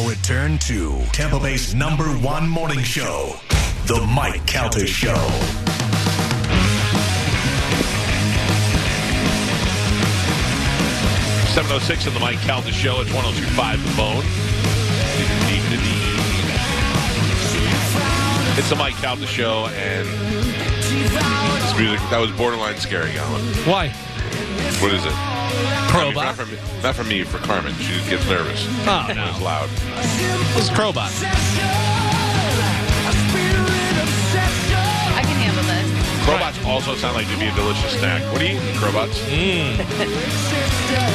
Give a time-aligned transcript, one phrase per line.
[0.00, 3.34] now return to Tampa Bay's number one morning show,
[3.86, 5.14] The Mike Calta Show.
[11.52, 13.00] Seven oh six on the Mike Calta Show.
[13.00, 13.82] It's one zero two five.
[13.82, 14.24] The bone.
[18.58, 23.42] It's the Mike Calta Show, and this music that was borderline scary, Alan.
[23.64, 23.88] Why?
[24.80, 25.29] What is it?
[25.64, 27.22] Not for me, not for me.
[27.24, 28.64] For Carmen, she gets nervous.
[28.86, 29.68] Oh It's no, loud.
[30.56, 31.10] it's Crobot.
[35.16, 36.00] I can handle this.
[36.26, 38.22] Crobots also sound like they'd be a delicious snack.
[38.32, 39.20] What are you eating, Crobots?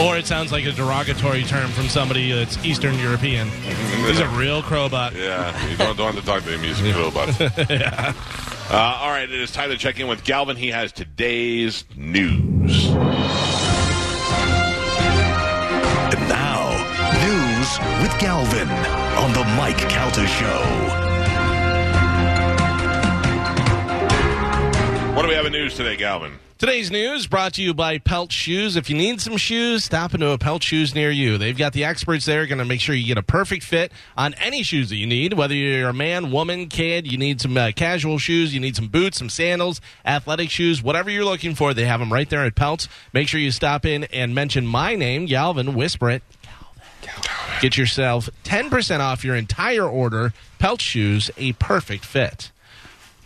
[0.01, 3.49] Or it sounds like a derogatory term from somebody that's Eastern European.
[3.49, 5.13] He's a real Crobot.
[5.13, 6.61] Yeah, you don't, don't have to talk to him.
[6.61, 7.39] He's a Crobot.
[8.71, 10.55] uh, all right, it is time to check in with Galvin.
[10.57, 12.87] He has today's news.
[17.79, 18.69] News with Galvin
[19.17, 20.61] on The Mike Calta Show.
[25.15, 26.39] What do we have in news today, Galvin?
[26.57, 28.77] Today's news brought to you by Pelt Shoes.
[28.77, 31.37] If you need some shoes, stop into a Pelt Shoes near you.
[31.37, 34.33] They've got the experts there going to make sure you get a perfect fit on
[34.35, 35.33] any shoes that you need.
[35.33, 38.87] Whether you're a man, woman, kid, you need some uh, casual shoes, you need some
[38.87, 42.55] boots, some sandals, athletic shoes, whatever you're looking for, they have them right there at
[42.55, 42.87] Pelts.
[43.11, 46.23] Make sure you stop in and mention my name, Galvin, whisper it.
[47.61, 50.33] Get yourself 10% off your entire order.
[50.59, 52.51] Pelt Shoes, a perfect fit.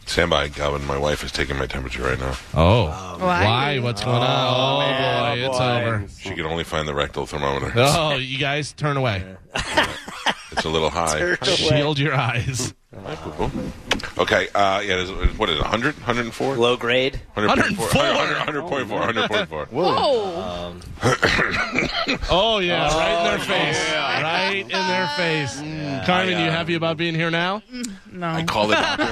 [0.06, 0.86] Stand by, Galvin.
[0.88, 2.36] My wife is taking my temperature right now.
[2.56, 3.18] Oh.
[3.20, 3.46] oh why?
[3.46, 3.80] Why?
[3.80, 4.24] What's going on?
[4.24, 6.08] Oh, oh boy, oh, it's over.
[6.20, 7.72] She can only find the rectal thermometer.
[7.76, 9.24] Oh, you guys turn away.
[10.52, 11.36] It's a little high.
[11.44, 12.74] Shield your eyes.
[14.18, 15.96] Okay, uh, yeah, there's, what is it, 100?
[15.96, 16.56] 104?
[16.58, 17.20] Low grade.
[17.36, 17.76] 100.4.
[17.76, 19.48] 100.4.
[19.48, 19.68] 100.4.
[19.72, 20.76] Whoa.
[22.32, 23.90] Oh yeah, right in their face.
[23.90, 24.22] yeah.
[24.22, 25.56] Right in their face.
[26.06, 27.62] Carmen, I, you uh, happy about being here now?
[28.12, 28.28] No.
[28.28, 29.04] I called the doctor.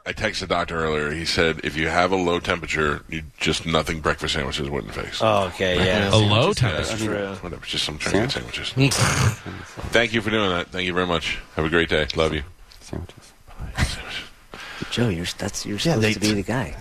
[0.06, 1.10] I texted the doctor earlier.
[1.12, 5.20] He said if you have a low temperature, you just nothing breakfast sandwiches wouldn't face.
[5.22, 6.12] Oh, okay, yeah.
[6.12, 6.96] A low temperature.
[6.96, 7.34] True.
[7.36, 8.70] Whatever, just some trying to get sandwiches.
[9.90, 10.68] Thank you for doing that.
[10.68, 11.38] Thank you very much.
[11.56, 12.06] Have a great day.
[12.16, 12.42] Love you.
[14.90, 16.74] Joe, you're that's you're Yeah, supposed they to be the guy.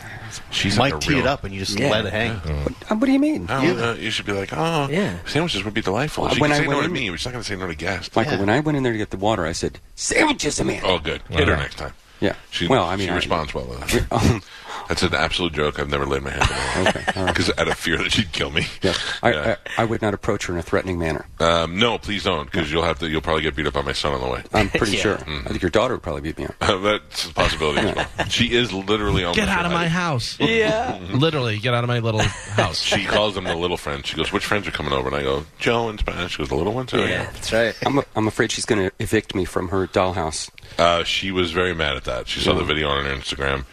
[0.49, 1.89] She's Mike like a tee real, it up and you just Yeah.
[1.91, 2.31] let it hang.
[2.31, 3.47] Uh, what do you mean?
[3.49, 5.17] Oh, You- uh, you should be like, oh, Yeah.
[5.27, 6.23] sandwiches would be delightful.
[6.25, 7.43] Well, she when can I say no went to in- me, but she's not going
[7.43, 8.15] to say no to guests.
[8.15, 8.39] Michael, Yeah.
[8.39, 10.99] when I went in there to get the water, I said, "Sandwiches, a man." Oh,
[10.99, 11.21] good.
[11.29, 11.59] Hit her Wow.
[11.61, 11.93] next time.
[12.21, 12.35] Yeah.
[12.51, 14.05] She, well, I mean, she I- responds well to.
[14.11, 14.41] Um,
[14.87, 15.79] That's an absolute joke.
[15.79, 16.89] I've never laid my hand on her.
[16.89, 17.33] Okay, all right.
[17.33, 18.65] Because out of fear that she'd kill me.
[18.81, 18.93] yeah.
[19.23, 19.55] I, Yeah.
[19.77, 21.25] I, I would not approach her in a threatening manner.
[21.39, 23.07] Um, no, please don't, because you'll have to.
[23.09, 24.43] You'll probably get beat up by my son on the way.
[24.53, 25.01] I'm pretty Yeah.
[25.01, 25.13] sure.
[25.15, 26.55] I think your daughter would probably beat me up.
[26.59, 28.27] That's a possibility as well.
[28.27, 29.91] She is literally almost Get out of my height.
[29.91, 30.37] house.
[30.39, 30.99] Yeah.
[31.13, 32.81] Literally, get out of my little house.
[32.81, 34.07] She calls them the little friends.
[34.07, 36.49] She goes, "Which friends are coming over?" And I go, "Joe and Spanish." She goes,
[36.49, 37.75] "The little ones." Oh, Yeah, that's right.
[37.85, 40.49] I'm, a, I'm afraid she's going to evict me from her dollhouse.
[40.77, 42.27] Uh, she was very mad at that.
[42.27, 43.65] She saw the video on her Instagram,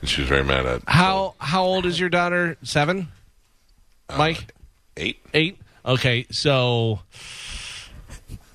[0.00, 2.56] and she was very mad at How how old is your daughter?
[2.62, 3.08] Seven.
[4.16, 4.52] Mike,
[4.96, 5.18] eight.
[5.34, 5.58] eight.
[5.84, 7.00] Okay, so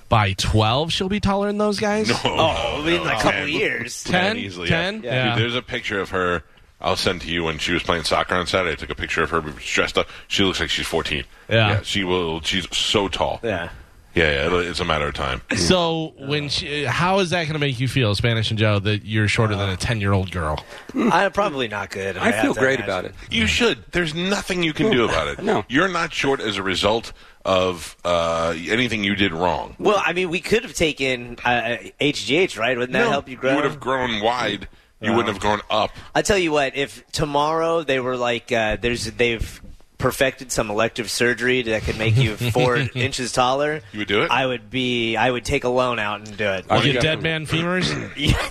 [0.07, 2.09] by twelve, she'll be taller than those guys.
[2.23, 3.49] Oh, in a couple Ten.
[3.49, 4.03] years.
[4.03, 4.67] Ten, easily.
[4.67, 5.03] ten.
[5.03, 5.13] Yeah.
[5.13, 5.35] Yeah.
[5.35, 6.43] Dude, there's a picture of her.
[6.81, 8.71] I'll send to you when she was playing soccer on Saturday.
[8.71, 10.07] I took a picture of her dressed up.
[10.29, 11.25] She looks like she's 14.
[11.49, 11.81] Yeah.
[11.81, 12.39] she will.
[12.41, 13.41] She's so tall.
[13.43, 13.67] Yeah.
[14.15, 14.45] Yeah, yeah.
[14.47, 15.41] it'll- It's a matter of time.
[15.55, 19.05] So when she, how is that going to make you feel, Spanish and Joe, that
[19.05, 20.63] you're shorter than a ten year old girl?
[20.95, 22.17] I'm probably not good.
[22.17, 22.83] I have feel great imagine.
[22.85, 23.15] about it.
[23.29, 23.83] You should.
[23.91, 25.43] There's nothing you can do about it.
[25.43, 25.63] No.
[25.69, 27.13] You're not short as a result
[27.45, 29.75] of uh, anything you did wrong.
[29.79, 32.77] Well, I mean, we could have taken uh, HGH, right?
[32.77, 33.51] Wouldn't that No, help you grow?
[33.51, 34.67] You would have grown wide.
[35.01, 35.91] You wouldn't have grown up.
[36.13, 39.61] I tell you what, if tomorrow they were like, uh, there's they've
[39.99, 44.31] perfected some elective surgery that could make you four inches taller, You would do it?
[44.31, 45.15] I would be.
[45.15, 46.65] I would take a loan out and do it.
[46.69, 47.87] I Get got- dead man femurs.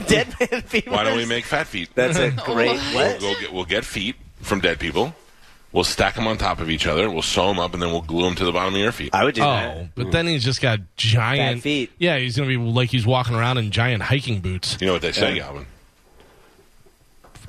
[0.07, 0.91] Dead man femurs.
[0.93, 1.89] Why don't we make fat feet?
[1.97, 2.69] That's a great.
[2.95, 3.21] We'll, What?
[3.21, 5.13] go get, we'll get feet from dead people.
[5.73, 7.11] We'll stack them on top of each other.
[7.11, 9.15] We'll sew them up, and then we'll glue them to the bottom of your feet.
[9.15, 9.95] I would do Oh, that.
[9.95, 11.93] but then he's just got giant Fat feet.
[11.99, 14.79] Yeah, he's going to be like he's walking around in giant hiking boots.
[14.81, 15.67] You know what they say, Galvin?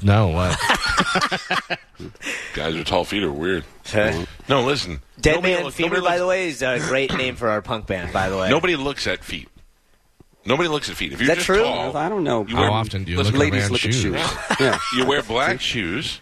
[0.02, 0.58] No, what?
[2.54, 3.64] Guys with tall feet are weird.
[3.86, 4.26] Huh?
[4.48, 5.02] No, listen.
[5.20, 7.62] Dead Nobody man look- femur, nobody by the way, is a great name for our
[7.62, 8.14] punk band.
[8.14, 9.50] By the way, Nobody looks at feet.
[10.46, 11.12] Nobody looks at feet.
[11.12, 11.62] If you're that just true?
[11.64, 12.46] tall, I don't know.
[12.48, 14.02] You How wear- often do you listen, look at Ladies man's look at shoes?
[14.20, 14.60] shoes.
[14.60, 14.80] yeah.
[14.96, 16.22] you wear black shoes,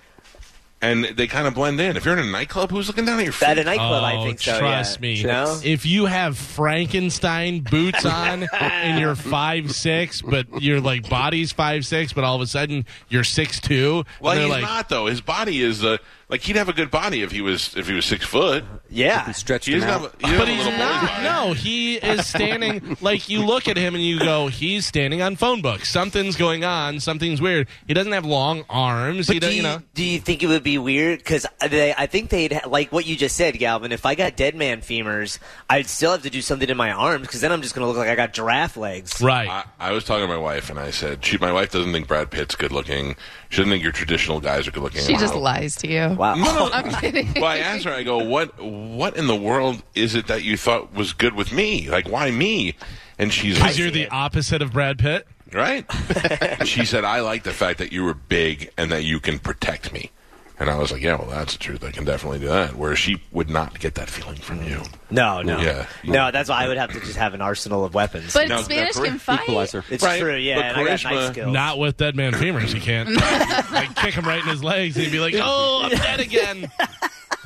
[0.81, 1.97] and they kind of blend in.
[1.97, 3.47] If you're in a nightclub, who's looking down at your feet?
[3.49, 4.59] At a nightclub, I Oh, think so.
[4.59, 5.01] Trust yeah.
[5.01, 5.23] me.
[5.23, 5.59] No?
[5.63, 11.85] If you have Frankenstein boots on and you're five six, but your like body's five
[11.85, 15.07] six, but all of a sudden you're six two, well, he's like, not though.
[15.07, 15.97] His body is uh,
[16.29, 18.63] like he'd have a good body if he was if he was six foot.
[18.89, 19.31] Yeah.
[19.31, 20.01] Stretched He him out.
[20.01, 21.23] have, a- he But he's not.
[21.23, 25.35] No, he is standing like you look at him and you go, he's standing on
[25.35, 25.89] phone books.
[25.89, 26.99] Something's going on.
[26.99, 27.67] Something's weird.
[27.87, 29.27] He doesn't have long arms.
[29.27, 29.81] But does, do you you, know.
[29.93, 31.19] do you think it would be weird?
[31.19, 33.91] Because I think they'd ha- like what you just said, Galvin.
[33.91, 35.39] If I got dead man femurs,
[35.69, 37.87] I'd still have to do something in my arms because then I'm just going to
[37.87, 39.21] look like I got giraffe legs.
[39.21, 39.49] Right.
[39.49, 42.07] I, I was talking to my wife and I said, she, my wife doesn't think
[42.07, 43.15] Brad Pitt's good looking.
[43.49, 45.01] She doesn't think your traditional guys are good looking.
[45.01, 46.16] She just lies to you.
[46.17, 46.35] Wow.
[46.73, 47.33] I'm kidding.
[47.35, 47.91] Well, I asked her.
[47.91, 48.59] I go, "What?
[48.61, 51.89] What in the world is it that you thought was good with me?
[51.89, 52.75] Like, why me?"
[53.19, 55.27] And she's like, Because you're the opposite of Brad Pitt.
[55.53, 55.85] right.
[56.65, 59.91] she said, "I like the fact that you were big and that you can protect
[59.93, 60.11] me."
[60.59, 61.83] And I was like, "Yeah, well, that's the truth.
[61.83, 64.81] I can definitely do that." Where she would not get that feeling from you.
[65.11, 65.59] No, no.
[65.59, 65.85] Yeah.
[66.03, 68.33] No, that's why I would have to just have an arsenal of weapons.
[68.33, 69.41] But Now, Spanish now, can fight.
[69.43, 69.83] Equalizer.
[69.91, 70.55] it's Right, true, yeah.
[70.55, 71.53] but and I got charisma- knife skills.
[71.53, 72.73] Not with dead man femurs.
[72.73, 73.09] He can't.
[73.71, 76.71] like kick him right in his legs and he'd be like, "Oh, I'm dead again."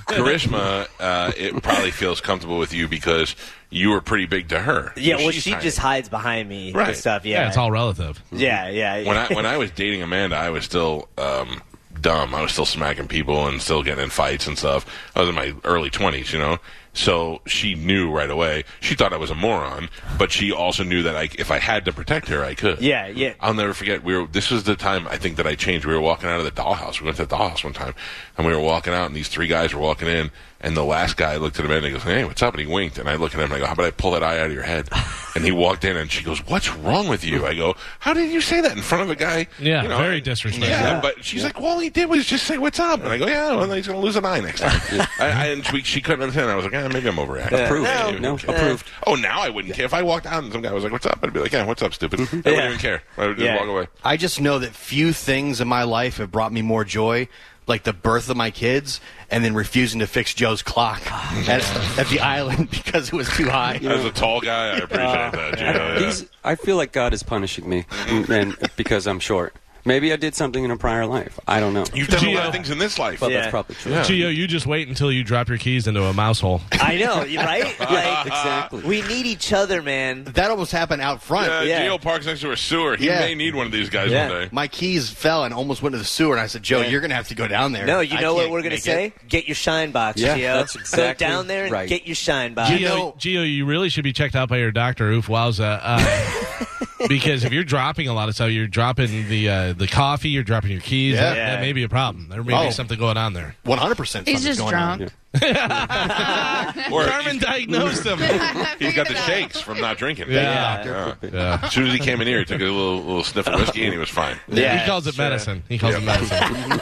[0.08, 3.36] Karishma, uh, it probably feels comfortable with you because
[3.70, 4.92] you were pretty big to her.
[4.98, 5.64] yeah, well, She's she tiny.
[5.64, 6.90] just hides behind me Right.
[6.90, 7.26] and stuff.
[7.26, 8.22] Yeah, Yeah, it's all relative.
[8.32, 8.98] Yeah, yeah.
[8.98, 9.08] yeah.
[9.08, 11.62] when I when I was dating Amanda, I was still um,
[12.02, 12.34] dumb.
[12.36, 14.86] I was still smacking people and still getting in fights and stuff.
[15.16, 16.58] I was in my early twenties, you know.
[16.94, 18.66] So she knew right away.
[18.82, 21.86] She thought I was a moron, but she also knew that I, if I had
[21.86, 22.82] to protect her, I could.
[22.82, 23.34] Yeah, yeah.
[23.40, 24.04] I'll never forget.
[24.04, 24.28] We were.
[24.28, 25.86] This was the time I think that I changed.
[25.86, 27.00] We were walking out of the dollhouse.
[27.00, 27.94] We went to the dollhouse one time,
[28.38, 30.32] and we were walking out, and these three guys were walking in,
[30.62, 32.72] and the last guy looked at him and he goes, "Hey, what's up?" And he
[32.72, 34.40] winked, and I look at him and I go, "How about I pull that eye
[34.40, 34.90] out of your head?"
[35.36, 38.32] and he walked in, and she goes, "What's wrong with you?" I go, "How did
[38.32, 40.70] you say that in front of a guy?" Yeah, you know, very disrespectful.
[40.70, 43.18] Yeah, but she's like, "Well, all he did was just say what's up," and I
[43.18, 44.80] go, "Yeah, well, he's gonna lose an eye next time."
[45.20, 46.50] I, I, and she, she couldn't understand.
[46.52, 47.88] I was like, "Yeah, maybe I'm overreacting." Approved.
[47.88, 48.54] Yeah, No, okay.
[48.54, 48.88] approved.
[49.08, 51.06] Oh, now I wouldn't care if I walked out and some guy was like, "What's
[51.06, 52.48] up?" I'd be like, "Yeah, what's up, stupid?" Mm-hmm.
[52.48, 53.04] I wouldn't even care.
[53.18, 53.58] I would just Yeah.
[53.60, 53.88] walk away.
[54.04, 57.28] I just know that few things in my life have brought me more joy,
[57.68, 59.00] like the birth of my kids,
[59.30, 61.62] and then refusing to fix Joe's clock at,
[61.98, 63.76] at the island because it was too high.
[63.76, 65.60] As a tall guy, I appreciate uh, that.
[65.60, 66.00] You yeah.
[66.00, 69.56] He's, I feel like God is punishing me, and because I'm short.
[69.86, 71.40] Maybe I did something in a prior life.
[71.48, 71.86] I don't know.
[71.94, 73.20] You've done a lot of things in this life.
[73.20, 73.40] But Yeah.
[73.42, 73.92] that's probably true.
[73.94, 74.04] Yeah.
[74.04, 76.62] Gio, you just wait until you drop your keys into a mouse hole.
[76.74, 77.76] I know, you- right?
[77.80, 78.82] Like, Exactly.
[78.84, 80.24] we need each other, man.
[80.26, 81.48] That almost happened out front.
[81.48, 81.88] Yeah, Yeah.
[81.88, 82.96] Gio parks next to a sewer.
[82.96, 83.20] He Yeah.
[83.20, 84.30] may need one of these guys Yeah.
[84.30, 84.50] one day.
[84.52, 86.88] My keys fell and almost went to the sewer, and I said, "Joe, Yeah.
[86.90, 88.78] you're going to have to go down there." No, you I know what we're gonna
[88.78, 89.08] say?
[89.08, 90.54] it." Get your shine box, Yeah, Gio.
[90.60, 91.90] that's exactly Go down there and right.
[91.90, 92.70] get your shine box.
[92.72, 95.80] Gio, know- Gio, you really should be checked out by your doctor, Oof Wowza.
[95.82, 100.30] Uh, because if you're dropping a lot of stuff, you're dropping the uh, the coffee,
[100.30, 101.16] you're dropping your keys.
[101.16, 101.22] Yeah.
[101.22, 102.30] That, that may be a problem.
[102.30, 102.66] There may Oh.
[102.66, 103.56] be something going on there.
[103.64, 103.96] 100.
[103.96, 105.12] percent He's just drunk.
[106.92, 108.18] Or Carmen diagnosed him.
[108.80, 110.30] he's got the shakes from not drinking.
[110.30, 110.84] Yeah.
[110.84, 111.16] Yeah.
[111.32, 111.60] Yeah.
[111.64, 113.84] As soon as he came in here, he took a little, little sniff of whiskey
[113.86, 114.38] and he was fine.
[114.48, 115.26] Yeah, he calls it sure.
[115.26, 115.64] medicine.
[115.70, 116.82] He calls it medicine.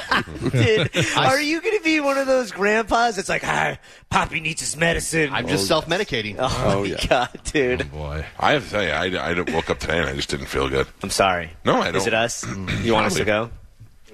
[0.52, 3.78] Dude, are you going to be one of those grandpas that's like, ah,
[4.10, 5.30] Poppy needs his medicine?
[5.32, 6.38] I'm just self-medicating.
[6.40, 7.08] oh, Oh, my yeah.
[7.08, 7.82] God, dude.
[7.82, 8.26] Oh, Boy.
[8.40, 10.70] I have to tell you, I, I woke up today and I just didn't feel
[10.70, 10.88] good.
[11.04, 11.52] I'm sorry.
[11.66, 11.98] No, I don't.
[11.98, 12.46] Is it us?
[12.84, 13.52] You want us to go?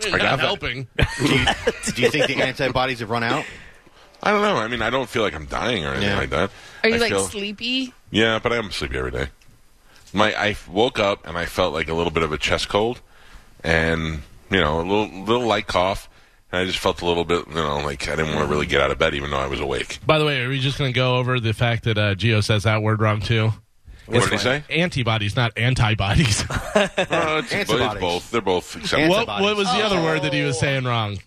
[0.01, 0.39] Not got that.
[0.39, 0.87] helping.
[0.97, 1.45] do, you,
[1.95, 3.45] do you think the antibodies have run out?
[4.25, 4.55] I don't know.
[4.57, 6.17] I mean, I don't feel like I'm dying or anything Yeah.
[6.17, 6.49] like that.
[6.83, 7.93] Are you I like feel- sleepy?
[8.11, 9.27] Yeah, but I'm sleepy every day.
[10.13, 13.01] My I woke up and I felt like a little bit of a chest cold,
[13.63, 16.09] and you know a little little light cough,
[16.51, 18.65] and I just felt a little bit you know like I didn't want to really
[18.65, 19.99] get out of bed even though I was awake.
[20.05, 22.43] By the way, are we just going to go over the fact that uh, Gio
[22.43, 23.51] says that word wrong too?
[24.07, 24.63] What did he say?
[24.69, 26.43] Antibodies, not antibodies.
[26.75, 28.01] Oh, it's, it's Antibodies.
[28.01, 28.31] both.
[28.31, 29.09] They're both acceptable.
[29.09, 29.45] what, Antibodies.
[29.47, 31.17] what was the other word that he was saying wrong?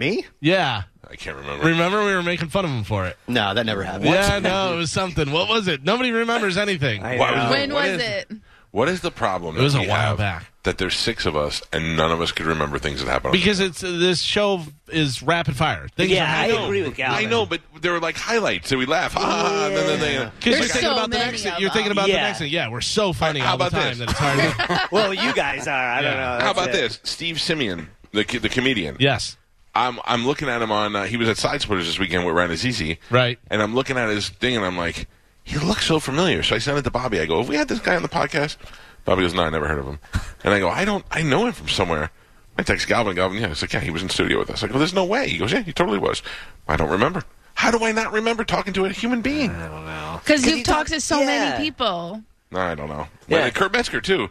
[0.00, 0.24] Me?
[0.40, 0.84] Yeah.
[1.08, 1.66] I can't remember.
[1.66, 3.16] Remember we were making fun of him for it.
[3.28, 4.06] No, that never happened.
[4.06, 5.30] Yeah, no, it was something.
[5.30, 5.82] What was it?
[5.84, 7.02] Nobody remembers anything.
[7.02, 7.42] I Why know.
[7.42, 8.30] was When what was is- it?
[8.72, 9.56] What is the problem?
[9.58, 10.46] It was that a we while have back.
[10.62, 13.30] That there's six of us and none of us could remember things that happened.
[13.30, 15.88] on Because it's uh, this show is rapid fire.
[15.88, 17.26] Things Yeah, I agree with Galvin.
[17.26, 18.68] I know, but there were like highlights.
[18.68, 20.24] So we laugh, ah, and then, then they.
[20.24, 21.46] Because you're There's thinking so about the many next.
[21.46, 21.98] of You're thinking them.
[21.98, 22.22] about the Yeah.
[22.22, 22.52] next thing.
[22.52, 23.98] Yeah, we're so funny How all the about time this?
[23.98, 24.38] that it's hard.
[24.38, 24.88] to...
[24.92, 25.74] Well, you guys are.
[25.90, 26.20] I don't Yeah.
[26.20, 26.24] know.
[26.44, 26.72] How That's about it.
[26.74, 27.00] this?
[27.02, 28.96] Steve Simeon, the the comedian.
[29.00, 29.36] yes,
[29.74, 30.96] I'm I'm looking at him on.
[30.96, 32.98] Uh, he was at Side Splitters this weekend with Ryan Azizi.
[33.10, 33.38] Right.
[33.50, 35.06] And I'm looking at his thing, and I'm like,
[35.44, 36.42] he looks so familiar.
[36.42, 37.20] So I sent it to Bobby.
[37.20, 38.56] I go, have we had this guy on the podcast?
[39.04, 39.98] Bobby goes, no, I never heard of him.
[40.42, 42.10] And I go, I don't, I know him from somewhere.
[42.56, 43.14] I text Galvin.
[43.14, 44.62] Galvin, yeah, he's like, yeah, he was in studio with us.
[44.64, 45.28] I go, there's no way.
[45.28, 46.22] He goes, yeah, he totally was.
[46.66, 47.22] I don't remember.
[47.54, 49.50] How do I not remember talking to a human being?
[49.50, 50.20] I don't know.
[50.24, 51.26] Because you you've talked talk- to so yeah.
[51.26, 52.22] many people.
[52.50, 53.06] No, I don't know.
[53.28, 53.40] Yeah.
[53.40, 54.30] Well, Kurt Metzger too.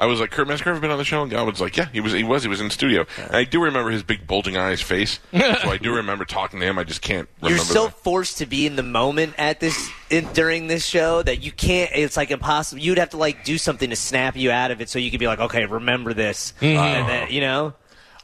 [0.00, 1.22] I was like, Kurt Metzger ever been on the show?
[1.22, 2.12] And Galvin's like, yeah, he was.
[2.12, 2.42] He was.
[2.42, 3.04] He was in studio.
[3.18, 5.20] And I do remember his big bulging eyes face.
[5.32, 5.38] so
[5.70, 6.78] I do remember talking to him.
[6.78, 7.56] I just can't remember.
[7.62, 11.22] You're so the- forced to be in the moment at this in, during this show
[11.22, 11.90] that you can't.
[11.94, 12.80] It's like impossible.
[12.82, 15.20] You'd have to like do something to snap you out of it, so you could
[15.20, 17.74] be like, okay, remember this, and then you know.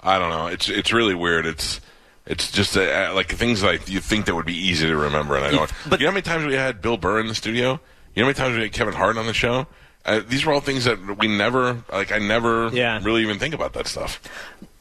[0.02, 0.46] I don't know.
[0.46, 1.44] It's it's really weird.
[1.46, 1.80] It's
[2.24, 5.44] It's just uh, like things like you think that would be easy to remember, and
[5.44, 5.70] I don't.
[5.86, 7.80] but- you know how many times we had Bill Burr in the studio?
[8.14, 9.66] You know how many times we had Kevin Hart on the show?
[10.06, 13.00] Uh, these were all things that we never, like, I never Yeah.
[13.02, 14.20] really even think about that stuff.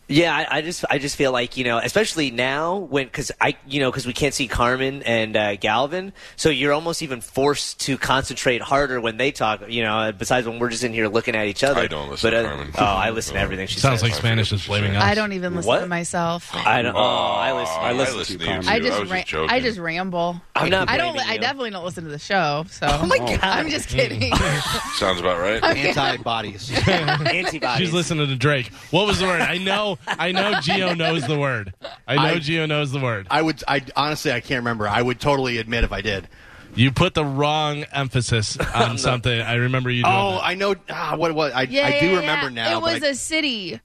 [0.08, 3.58] Yeah, I, I just I just feel like you know, especially now when because I
[3.68, 7.80] you know because we can't see Carmen and uh, Galvin, so you're almost even forced
[7.82, 9.68] to concentrate harder when they talk.
[9.68, 11.82] You know, besides when we're just in here looking at each other.
[11.82, 12.72] I don't listen but, to uh, Carmen.
[12.78, 13.82] Oh, I listen to everything she says.
[13.82, 14.12] Sounds says.
[14.12, 15.02] like Spanish is blaming us.
[15.04, 15.80] I don't even listen What?
[15.80, 16.54] to myself.
[16.54, 16.96] I don't.
[16.96, 17.78] Oh, I listen.
[17.80, 18.70] I listen to you, too.
[18.70, 19.50] I I just, was ra- just joking.
[19.50, 20.40] I just ramble.
[20.56, 21.14] I'm not I don't.
[21.14, 22.66] blaming I definitely don't listen to the show.
[22.70, 22.86] So.
[22.88, 23.40] Oh my god!
[23.42, 24.36] I'm just kidding.
[24.98, 25.64] Sounds about right.
[25.76, 26.72] Antibodies.
[26.88, 27.78] antibodies.
[27.78, 28.68] She's listening to Drake.
[28.92, 29.42] What was the word?
[29.42, 29.95] I know.
[30.08, 30.54] I know.
[30.56, 31.74] Gio knows the word.
[32.08, 32.22] I know.
[32.22, 33.28] I- Gio knows the word.
[33.30, 33.64] I would.
[33.68, 34.88] I honestly, I can't remember.
[34.88, 36.28] I would totally admit if I did.
[36.75, 39.40] You put the wrong emphasis on something.
[39.42, 40.14] I remember you doing.
[40.16, 40.44] Oh, that.
[40.44, 40.75] I know.
[40.90, 41.34] Ah, what?
[41.34, 41.56] What?
[41.56, 42.64] I, Yeah, I do yeah, remember yeah.
[42.70, 42.78] now.
[42.78, 43.80] It was but I, a city.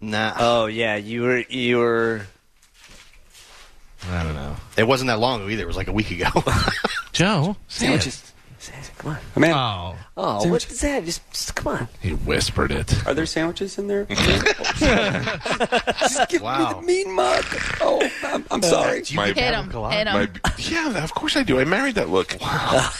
[0.00, 0.34] nah.
[0.38, 2.26] Oh yeah, you were you were.
[4.10, 4.56] I don't know.
[4.78, 5.62] it wasn't that long ago either.
[5.62, 6.28] It was like a week ago.
[7.12, 8.22] Joe, say it.
[9.00, 9.18] Just, come on.
[9.40, 11.04] Man, Oh, Oh, what is that?
[11.06, 11.88] Just, just come on.
[12.02, 13.06] he whispered it.
[13.06, 14.04] are there sandwiches in there?
[14.10, 14.28] Just
[16.28, 16.58] give Wow.
[16.58, 17.44] me the mean mug.
[17.80, 19.02] Oh, I'm, I'm sorry.
[19.14, 19.70] My, Hit him.
[19.70, 20.14] Hit him.
[20.14, 20.28] my,
[20.58, 21.58] yeah, of course I do.
[21.60, 22.36] I married that look.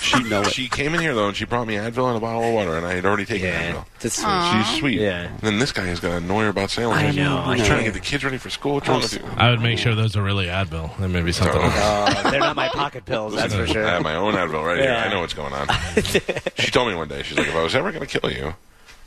[0.00, 0.52] She know it.
[0.52, 2.76] she came in here though, and she brought me Advil and a bottle of water,
[2.76, 3.84] and I had already taken Yeah, Advil.
[4.00, 4.64] that's sweet.
[4.66, 5.00] She's sweet.
[5.00, 5.22] Yeah.
[5.28, 7.18] And then this guy is going to annoy her about sandwiches.
[7.18, 7.86] I know, I He's trying know.
[7.86, 8.74] to get the kids ready for school.
[8.74, 9.22] What's wrong with?
[9.36, 10.96] I would make sure those are really Advil.
[10.98, 11.60] There may be something.
[11.60, 11.74] else.
[11.76, 13.86] Uh, they're not my pocket pills, that's for sure.
[13.86, 14.92] I have my own Advil right here.
[14.92, 15.66] I know what's going on.
[16.58, 18.54] she told me one day, she's like, if I was ever going to kill you,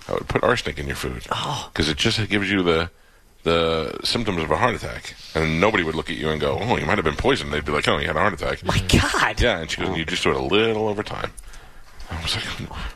[0.08, 1.26] I would put arsenic in your food.
[1.32, 1.70] Oh.
[1.72, 2.90] Because it just gives you the
[3.44, 5.16] the symptoms of a heart attack.
[5.36, 7.52] And nobody would look at you and go, oh, you might have been poisoned.
[7.52, 8.64] They'd be like, oh, you had a heart attack.
[8.64, 9.42] My God.
[9.42, 11.32] Yeah, and she goes, you just do it a little over time.
[12.10, 12.46] I was like,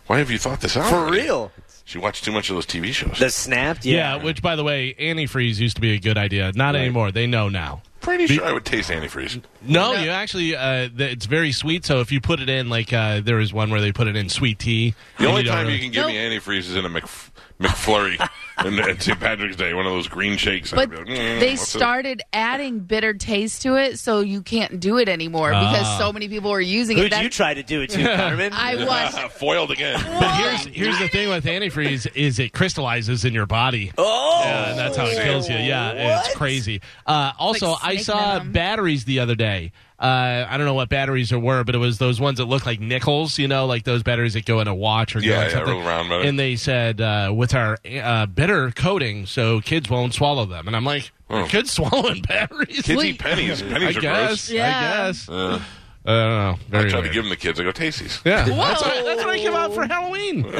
[0.08, 0.90] why have you thought this out?
[0.90, 1.52] For already?" real.
[1.86, 3.18] She watched too much of those TV shows.
[3.18, 3.86] The snapped?
[3.86, 4.18] Yeah.
[4.18, 4.24] Yeah.
[4.24, 6.52] which by the way, antifreeze used to be a good idea.
[6.54, 7.12] Not anymore.
[7.12, 7.82] They know now.
[8.02, 9.42] Pretty sure I would taste antifreeze.
[9.62, 11.86] No, you actually, uh, th- it's very sweet.
[11.86, 14.16] So if you put it in, like, uh, there was one where they put it
[14.16, 14.92] in sweet tea.
[15.18, 17.04] The and only don't time really- you can give me antifreeze is in a Mc,
[17.60, 18.20] McFlurry
[18.58, 19.20] and at St.
[19.20, 20.72] Patrick's Day, one of those green shakes.
[20.72, 24.80] But like, "Mm, they what's this?" started adding bitter taste to it, so you can't
[24.80, 27.02] do it anymore because so many people were using it.
[27.02, 28.54] Who'd That- you try to do it to, Carmen?
[28.54, 29.32] I watched.
[29.34, 30.00] foiled again.
[30.20, 33.92] But here's here's the thing with antifreeze is it crystallizes in your body.
[33.98, 34.42] oh!
[34.44, 35.56] Yeah, and that's how it kills you.
[35.58, 36.82] Yeah, it's crazy.
[37.06, 39.72] Uh, also, Like I saw batteries the other day.
[40.00, 42.66] Uh, I don't know what batteries there were, but it was those ones that look
[42.68, 43.40] like nickels.
[43.40, 45.56] You know, like those batteries that go in a watch or go Yeah, in yeah,
[45.58, 45.84] something.
[45.84, 46.28] round battery.
[46.28, 50.68] And they said uh, with our uh, bitter coating, so kids won't swallow them.
[50.68, 51.46] And I'm like, Oh.
[51.50, 52.84] kids swallowing batteries?
[52.84, 53.16] Kids Wait.
[53.16, 53.62] eat pennies.
[53.64, 54.28] I Pennies are guess.
[54.48, 54.52] gross.
[54.52, 55.08] I Yeah.
[55.08, 55.30] guess.
[56.08, 56.30] Uh, I don't
[56.72, 56.78] know.
[56.78, 57.60] I Very try to give them the kids.
[57.60, 58.24] I go, Tasties.
[58.24, 60.44] Yeah, that's what, that's what I give out for Halloween.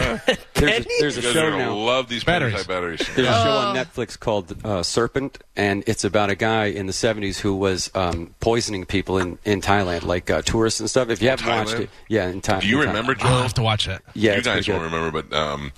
[0.58, 1.74] There's a, there's You a guys are show going to now.
[1.76, 2.54] love these Batteries.
[2.54, 3.00] penny batteries.
[3.16, 6.92] There's a show on Netflix called uh, Serpent, and it's about a guy in the
[6.94, 11.10] 70s who was um, poisoning people in, in Thailand, like uh, tourists and stuff.
[11.10, 11.80] If you haven't watched Thailand?
[11.82, 13.28] it, yeah, in Thai- Do you remember, Joe?
[13.28, 14.02] I'll have to watch that.
[14.16, 14.98] Yeah, you it's guys pretty won't good.
[14.98, 15.72] remember, but um,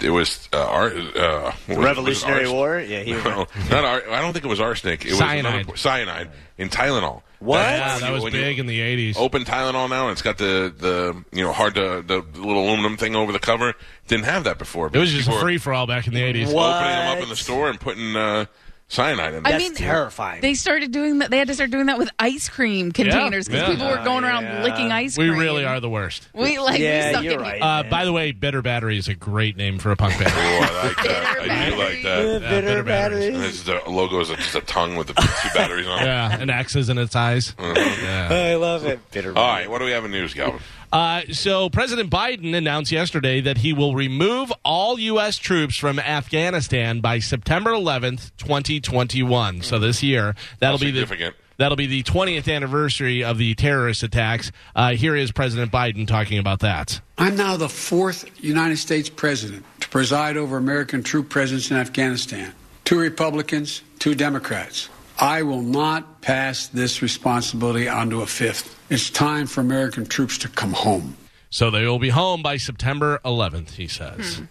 [0.00, 1.78] it was uh, ar- uh, what was it?
[1.78, 2.80] Revolutionary Was it War?
[2.80, 5.04] Yeah, he No, not ar- I don't think it was arsenic.
[5.04, 5.54] It was Cyanide.
[5.66, 7.20] another- cyanide in Tylenol.
[7.44, 7.60] What?
[7.60, 9.18] Yeah, that was When big in the 80s.
[9.18, 12.96] Open Tylenol now, and it's got the the you know hard to the little aluminum
[12.96, 13.74] thing over the cover.
[14.08, 14.86] Didn't have that before.
[14.92, 16.52] It was just a People were free for all back in the 80s.
[16.52, 16.76] What?
[16.76, 18.46] Opening them up in the store and putting uh,
[18.88, 19.28] cyanide in.
[19.28, 19.42] I them.
[19.44, 20.40] That's mean, terrifying.
[20.40, 21.30] They started doing that.
[21.30, 23.70] They had to start doing that with ice cream containers because yeah.
[23.70, 24.62] people were going around yeah.
[24.62, 25.32] licking ice cream.
[25.32, 26.28] We really are the worst.
[26.34, 27.62] We like Yeah, we suck you're at right.
[27.62, 30.32] Uh, by the way, Bitter Battery is a great name for a punk band.
[30.34, 31.36] Oh, I like that.
[31.38, 32.04] Bitter I do like that.
[32.04, 32.32] battery.
[32.32, 33.34] Yeah, bitter batteries.
[33.34, 36.06] And this the logo is just a tongue with the two batteries on it.
[36.06, 37.54] yeah, and X's in its eyes.
[37.58, 38.28] Yeah.
[38.30, 39.00] I love it.
[39.10, 39.36] Bitter.
[39.36, 40.60] All right, what do we have in news, Galvin?
[40.94, 45.38] Uh, so President Biden announced yesterday that he will remove all U.S.
[45.38, 49.62] troops from Afghanistan by September 11th, 2021.
[49.62, 54.04] So this year, that'll How be the that'll be the 20th anniversary of the terrorist
[54.04, 54.52] attacks.
[54.76, 57.00] Uh, here is President Biden talking about that.
[57.18, 62.54] I'm now the fourth United States president to preside over American troop presence in Afghanistan.
[62.84, 64.88] Two Republicans, two Democrats.
[65.24, 68.78] I will not pass this responsibility onto a fifth.
[68.90, 71.16] It's time for American troops to come home.
[71.48, 74.42] So they will be home by September 11th, he says.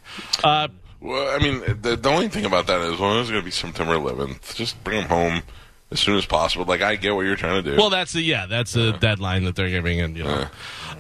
[0.44, 3.46] Uh, Well, I mean, the, the only thing about that is, well, it's going to
[3.46, 4.56] be September 11th.
[4.56, 5.44] Just bring them home.
[5.94, 6.66] As soon as possible.
[6.66, 7.78] Like I get what you're trying to do.
[7.78, 10.48] Well, that's the yeah, that's the deadline that they're giving, and you know,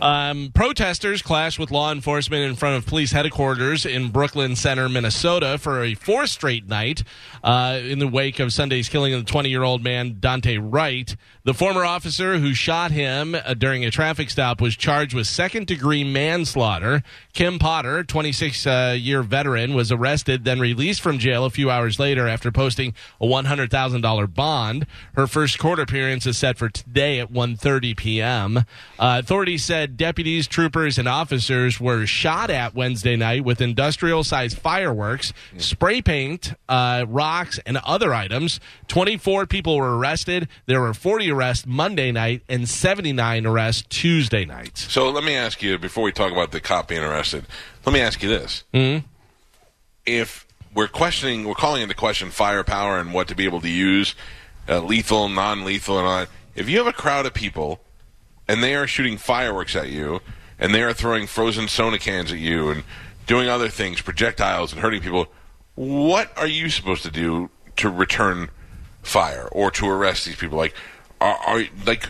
[0.01, 5.57] um, protesters clashed with law enforcement in front of police headquarters in Brooklyn Center, Minnesota,
[5.57, 7.03] for a fourth straight night
[7.43, 11.15] uh, in the wake of Sunday's killing of the 20-year-old man Daunte Wright.
[11.43, 16.03] The former officer who shot him uh, during a traffic stop was charged with second-degree
[16.03, 17.01] manslaughter.
[17.33, 22.51] Kim Potter, 26-year veteran, was arrested, then released from jail a few hours later after
[22.51, 24.82] posting a $100,000 bond.
[25.15, 28.57] Her first court appearance is set for today at 1:30 p.m.
[28.57, 28.63] Uh,
[29.23, 36.01] authorities said deputies, troopers, and officers were shot at Wednesday night with industrial-sized fireworks, spray
[36.01, 38.59] paint, uh, rocks, and other items.
[38.87, 40.47] 24 people were arrested.
[40.65, 44.77] There were 40 arrests Monday night and 79 arrests Tuesday night.
[44.77, 47.45] So let me ask you before we talk about the cop being arrested.
[47.85, 49.05] Let me ask you this: Mm-hmm.
[50.05, 54.15] If we're questioning, we're calling into question firepower and what to be able to use,
[54.67, 56.29] uh, lethal, non-lethal, and all that.
[56.55, 57.79] If you have a crowd of people
[58.47, 60.21] and they are shooting fireworks at you,
[60.59, 62.83] and they are throwing frozen soda cans at you, and
[63.25, 65.27] doing other things, projectiles, and hurting people,
[65.75, 68.49] what are you supposed to do to return
[69.01, 70.57] fire or to arrest these people?
[70.57, 70.75] Like,
[71.19, 72.09] are, are like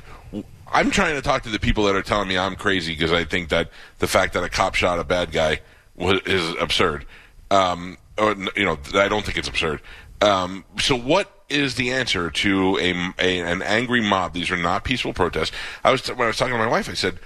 [0.74, 3.26] I'm trying to talk to the people that are telling me I'm crazy because I
[3.26, 3.70] think that
[4.00, 5.62] the fact that a cop shot a bad guy
[5.96, 7.06] was, is absurd.
[7.52, 9.82] Um, or, you know, I don't think it's absurd.
[10.22, 14.34] Um, so what is the answer to a, a an angry mob?
[14.34, 15.52] These are not peaceful protests.
[15.84, 16.90] I was when I was talking to my wife.
[16.90, 17.20] I said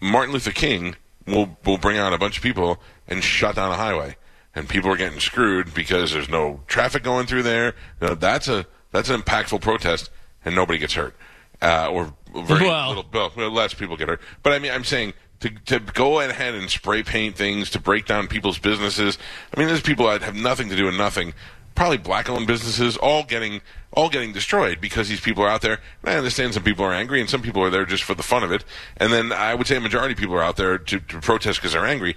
[0.00, 0.96] Martin Luther King
[1.26, 4.16] will will bring out a bunch of people and shut down a highway,
[4.54, 7.74] and people are getting screwed because there's no traffic going through there.
[8.00, 10.10] You know, that's a that's an impactful protest,
[10.44, 11.14] and nobody gets hurt,
[11.60, 12.14] uh, or
[12.46, 14.20] very Well- little well, less people get hurt.
[14.42, 15.14] But I mean, I'm saying.
[15.42, 19.18] To, to go ahead and spray paint things, to break down people's businesses.
[19.52, 21.34] I mean, there's people that have nothing to do with nothing.
[21.74, 23.60] Probably black-owned businesses, all getting
[23.94, 25.78] all getting destroyed because these people are out there.
[26.02, 28.22] And I understand some people are angry, and some people are there just for the
[28.22, 28.64] fun of it.
[28.96, 31.58] And then I would say a majority of people are out there to, to protest
[31.60, 32.16] because they're angry.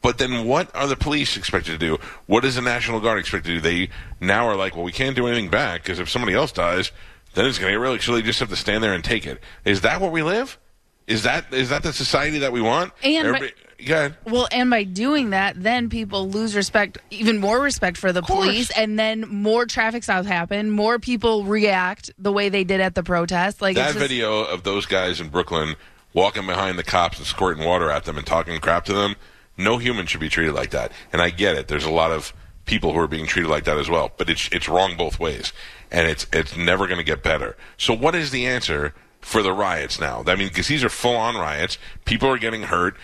[0.00, 1.98] But then what are the police expected to do?
[2.26, 3.60] What is the National Guard expected to do?
[3.60, 3.90] They
[4.20, 6.92] now are like, well, we can't do anything back because if somebody else dies,
[7.34, 7.98] then it's going to get really.
[7.98, 9.40] So they just have to stand there and take it.
[9.64, 10.58] Is that what we live?
[11.06, 12.92] Is that is that the society that we want?
[13.02, 14.10] And Everybody, yeah.
[14.24, 18.70] Well, and by doing that, then people lose respect, even more respect for the police,
[18.76, 20.70] and then more traffic stops happen.
[20.70, 23.62] More people react the way they did at the protest.
[23.62, 25.76] Like that it's just, video of those guys in Brooklyn
[26.12, 29.14] walking behind the cops and squirting water at them and talking crap to them,
[29.56, 30.92] no human should be treated like that.
[31.12, 31.68] And I get it.
[31.68, 32.32] There's a lot of
[32.64, 35.52] people who are being treated like that as well, but it's it's wrong both ways,
[35.90, 37.56] and it's it's never going to get better.
[37.76, 40.22] So what is the answer for the riots now?
[40.26, 41.78] I mean, because these are full on riots.
[42.04, 42.96] People are getting hurt.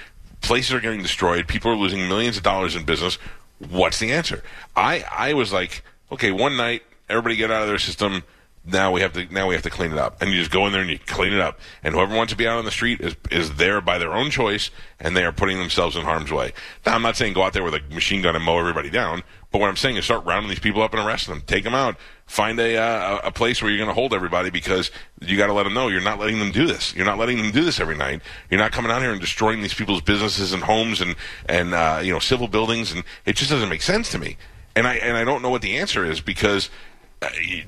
[0.45, 1.49] Places are getting destroyed.
[1.49, 3.17] People are losing millions of dollars in business.
[3.59, 4.43] What's the answer?
[4.77, 8.25] I I was like, okay, one night everybody get out of their system.
[8.67, 10.67] Now we have to now we have to clean it up, and you just go
[10.67, 11.61] in there and you clean it up.
[11.83, 14.31] And whoever wants to be out on the street is is there by their own
[14.31, 16.55] choice, and they are putting themselves in harm's way.
[16.87, 19.23] Now I'm not saying go out there with a machine gun and mow everybody down,
[19.53, 21.75] but what I'm saying is start rounding these people up and arresting them, take them
[21.75, 25.49] out, find a uh, a place where you're going to hold everybody because you got
[25.49, 26.95] to let them know you're not letting them do this.
[26.95, 28.23] You're not letting them do this every night.
[28.51, 32.01] You're not coming out here and destroying these people's businesses and homes and and uh,
[32.03, 34.39] you know civil buildings, and it just doesn't make sense to me.
[34.75, 36.71] And I and I don't know what the answer is because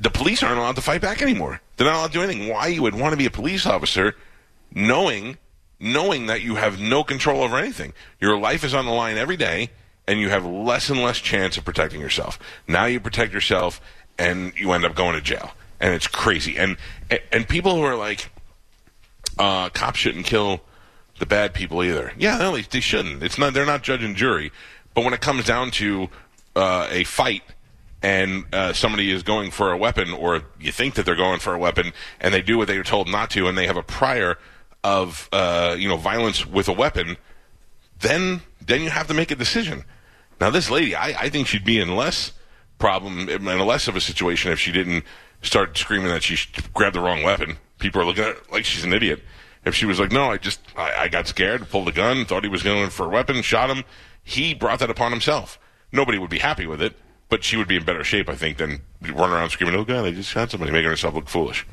[0.01, 1.61] the police aren't allowed to fight back anymore.
[1.77, 2.49] They're not allowed to do anything.
[2.49, 4.17] Why you would want to be a police officer,
[4.75, 5.39] knowing
[5.79, 7.93] knowing that you have no control over anything.
[8.21, 9.71] Your life is on the line every day,
[10.07, 12.39] and you have less and less chance of protecting yourself.
[12.67, 13.81] Now you protect yourself,
[14.19, 16.57] and you end up going to jail, and it's crazy.
[16.57, 16.77] And
[17.33, 18.31] and people who are like,
[19.39, 20.63] uh, cops shouldn't kill
[21.19, 22.13] the bad people either.
[22.17, 23.23] Yeah, they, they shouldn't.
[23.23, 23.55] It's not.
[23.55, 24.53] They're not judge and jury.
[24.95, 26.09] But when it comes down to
[26.55, 27.43] uh, a fight
[28.03, 31.55] and uh, somebody is going for a weapon, or you think that they're going for
[31.55, 33.83] a weapon, and they do what they were told not to, and they have a
[33.83, 34.39] prior
[34.85, 37.17] of uh, you know violence with a weapon,
[38.01, 39.85] then then you have to make a decision.
[40.41, 42.33] Now, this lady, I, I think she'd be in less
[42.79, 45.05] problem, in less of a situation if she didn't
[45.43, 46.39] start screaming that she
[46.75, 47.59] grabbed the wrong weapon.
[47.79, 49.23] People are looking at her like she's an idiot.
[49.65, 52.45] If she was like, no, I just, I, I got scared, pulled a gun, thought
[52.45, 53.85] he was going for a weapon, shot him,
[54.23, 55.59] he brought that upon himself.
[55.91, 56.97] Nobody would be happy with it,
[57.29, 60.05] but she would be in better shape, I think, than running around screaming, oh, God,
[60.05, 61.67] I just shot somebody, making herself look foolish.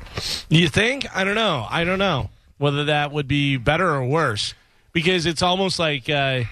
[0.48, 1.06] You think?
[1.14, 1.66] I don't know.
[1.70, 4.54] I don't know whether that would be better or worse
[4.92, 6.42] because it's almost like uh,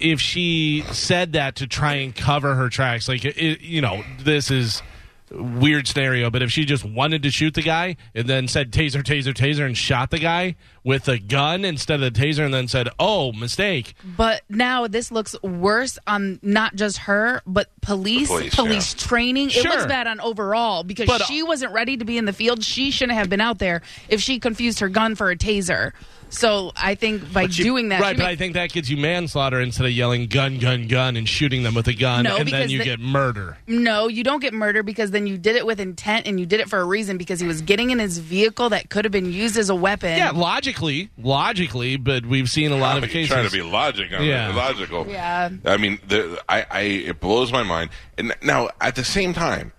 [0.00, 3.08] if she said that to try and cover her tracks.
[3.08, 4.82] Like, it, you know, this is
[5.30, 9.02] weird scenario, but if she just wanted to shoot the guy and then said taser,
[9.02, 12.68] taser, taser, and shot the guy with a gun instead of the taser, and then
[12.68, 18.34] said, "Oh, mistake." But now this looks worse on not just her, but police, The
[18.34, 19.06] police, police, yeah.
[19.06, 19.46] training.
[19.48, 19.70] It Sure.
[19.70, 22.62] looks bad on overall because But, uh, she wasn't ready to be in the field.
[22.64, 25.92] She shouldn't have been out there if she confused her gun for a taser.
[26.30, 29.62] So I think by doing that, right, but ma- I think that gets you manslaughter
[29.62, 32.68] instead of yelling gun, gun, gun and shooting them with a gun, No, and then
[32.68, 33.56] you the- get murder.
[33.66, 36.60] no, you don't get murder because then you did it with intent and you did
[36.60, 39.32] it for a reason because he was getting in his vehicle that could have been
[39.32, 40.18] used as a weapon.
[40.18, 40.32] Yeah,
[40.80, 43.28] logically, logically, but we've seen a lot of You're cases.
[43.30, 44.54] trying to be logic on Yeah.
[44.54, 45.06] logical.
[45.08, 45.50] Yeah.
[45.64, 47.90] I mean, the, I, I, it blows my mind.
[48.16, 49.72] And now, at the same time,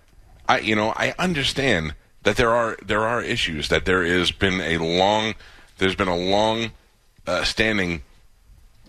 [0.48, 4.60] I, you know, I understand that there are there are issues that there has been
[4.60, 5.34] a long,
[5.78, 6.72] there's been a long,
[7.26, 8.02] uh, standing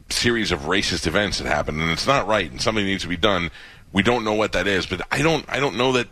[0.09, 3.17] series of racist events that happened, and it's not right, and something needs to be
[3.17, 3.49] done.
[3.93, 6.07] We don't know what that is, but I don't, I don't know that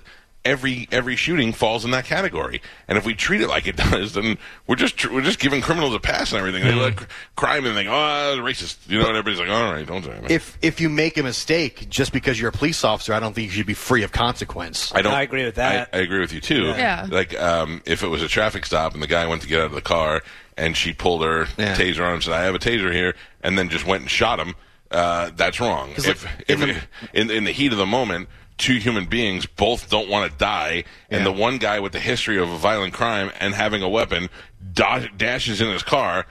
[0.45, 2.61] every every shooting falls in that category.
[2.87, 5.93] And if we treat it like it does, then we're just we're just giving criminals
[5.93, 6.63] a pass and everything.
[6.63, 6.79] They Mm-hmm.
[6.79, 10.03] look cr- crime and think, oh, racist, you know, and everybody's like, all right, don't
[10.03, 10.31] say it.
[10.31, 13.45] If if you make a mistake just because you're a police officer, I don't think
[13.47, 14.93] you should be free of consequence.
[14.95, 15.13] I don't.
[15.13, 15.89] I agree with that.
[15.93, 16.65] I, I agree with you too.
[16.67, 17.07] Yeah.
[17.09, 19.65] Like, um, if it was a traffic stop and the guy went to get out
[19.67, 20.21] of the car
[20.57, 21.75] and she pulled her Yeah.
[21.75, 24.11] taser on him, and said, "I have a taser here," and then just went and
[24.11, 24.55] shot him,
[24.91, 25.91] uh, that's wrong.
[25.95, 26.77] If, like, if in it-
[27.13, 28.27] in, in the heat of the moment.
[28.59, 31.23] Two human beings both don't want to die, and Yeah.
[31.23, 34.29] the one guy with the history of a violent crime and having a weapon
[34.73, 36.25] da- dashes in his car.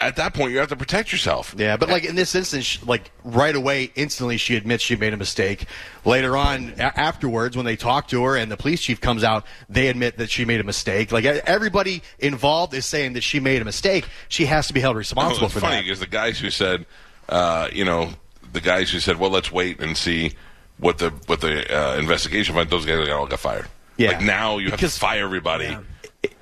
[0.00, 1.54] At that point, you have to protect yourself.
[1.56, 5.16] Yeah, but like in this instance, like right away, instantly she admits she made a
[5.16, 5.66] mistake.
[6.04, 9.46] Later on, a- afterwards, when they talk to her and the police chief comes out,
[9.68, 11.12] they admit that she made a mistake.
[11.12, 14.04] Like everybody involved is saying that she made a mistake.
[14.28, 15.82] She has to be held responsible for funny that.
[15.82, 16.84] because the guys who said,
[17.28, 18.10] uh, you know,
[18.52, 20.32] the guys who said, well, let's wait and see
[20.78, 22.68] what the what the uh, investigation find.
[22.70, 23.66] Those guys all got fired.
[23.96, 24.12] Yeah.
[24.12, 25.76] like now you have Because- to fire everybody.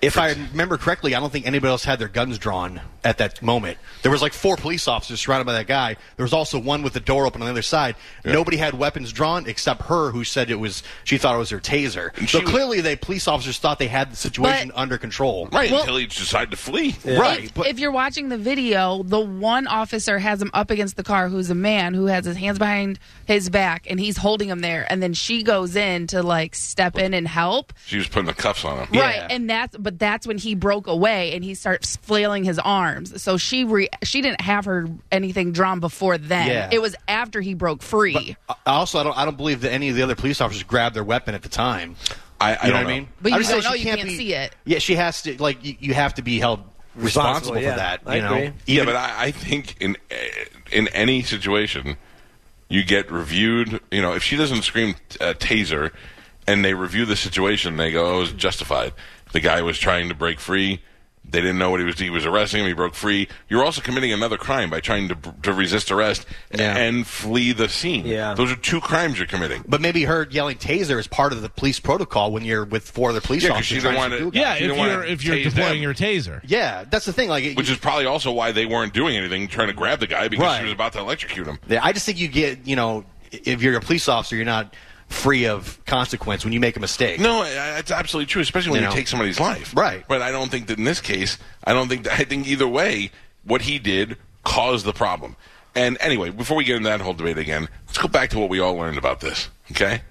[0.03, 3.43] If I remember correctly, I don't think anybody else had their guns drawn at that
[3.43, 3.79] moment.
[4.03, 5.97] There was like four police officers surrounded by that guy.
[6.17, 7.97] There was also one with the door open on the other side.
[8.25, 11.61] Nobody had weapons drawn except her, who said it was she thought it was her
[11.61, 12.17] taser.
[12.19, 14.97] And so she was- clearly, the police officers thought they had the situation But- under
[14.99, 15.49] control.
[15.53, 16.97] Right Well- until he decided to flee.
[17.05, 20.97] Right, If, but if you're watching the video, the one officer has him up against
[20.97, 24.49] the car, who's a man who has his hands behind his back, and he's holding
[24.49, 24.87] him there.
[24.91, 27.73] And then she goes in to like step in and help.
[27.87, 28.99] She was putting the cuffs on him.
[28.99, 33.21] Right, and that's but that's when he broke away and he starts flailing his arms.
[33.23, 36.47] So she re, she didn't have her anything drawn before then.
[36.49, 36.69] Yeah.
[36.73, 38.37] It was after he broke free.
[38.49, 40.95] I- also, I don't, I don't believe that any of the other police officers grabbed
[40.97, 41.97] their weapon at the time.
[42.41, 43.09] I, I You know don't what I mean?
[43.21, 44.55] But you I'm don't know, she you can't be- see it.
[44.65, 45.43] Yeah, she has to.
[45.43, 46.61] Like, you, you have to be held
[46.95, 47.71] responsible, Responsible, yeah.
[47.73, 48.01] for that.
[48.07, 48.53] I You know, agree.
[48.67, 49.97] Yeah, but I, I think in
[50.73, 51.97] in any situation,
[52.69, 53.81] you get reviewed.
[53.91, 55.91] You know, if she doesn't scream uh, taser,
[56.47, 58.93] and they review the situation, they go, "Oh, it was justified."
[59.33, 60.83] The guy was trying to break free.
[61.23, 61.99] They didn't know what he was.
[61.99, 62.67] He was arresting him.
[62.67, 63.29] He broke free.
[63.49, 66.77] You're also committing another crime by trying to to resist arrest Yeah.
[66.77, 68.05] and flee the scene.
[68.07, 68.35] Yeah.
[68.35, 69.63] those are two crimes you're committing.
[69.69, 73.11] But maybe her yelling taser is part of the police protocol when you're with four
[73.11, 73.69] other police Yeah, 'cause officers.
[73.69, 74.41] she didn't trying to want do to- it.
[74.41, 75.83] Yeah, She if you're if you're deploying them.
[75.83, 76.41] your taser.
[76.47, 77.29] Yeah, that's the thing.
[77.29, 80.07] Like, it- Which is probably also why they weren't doing anything, trying to grab the
[80.09, 80.59] guy because Right.
[80.59, 81.59] she was about to electrocute him.
[81.69, 84.75] yeah, I just think you get, you know, if you're a police officer, you're not
[85.11, 87.21] free of consequence when you make a mistake.
[87.21, 88.97] No, I- it's absolutely true, especially when You you, know.
[88.97, 89.75] take somebody's life.
[89.77, 90.05] Right.
[90.09, 92.67] But I don't think that in this case, I don't think that, I think either
[92.69, 93.11] way,
[93.45, 95.37] what he did caused the problem.
[95.75, 98.49] And anyway, before we get into that whole debate again, let's go back to what
[98.49, 100.03] we all learned about this, okay?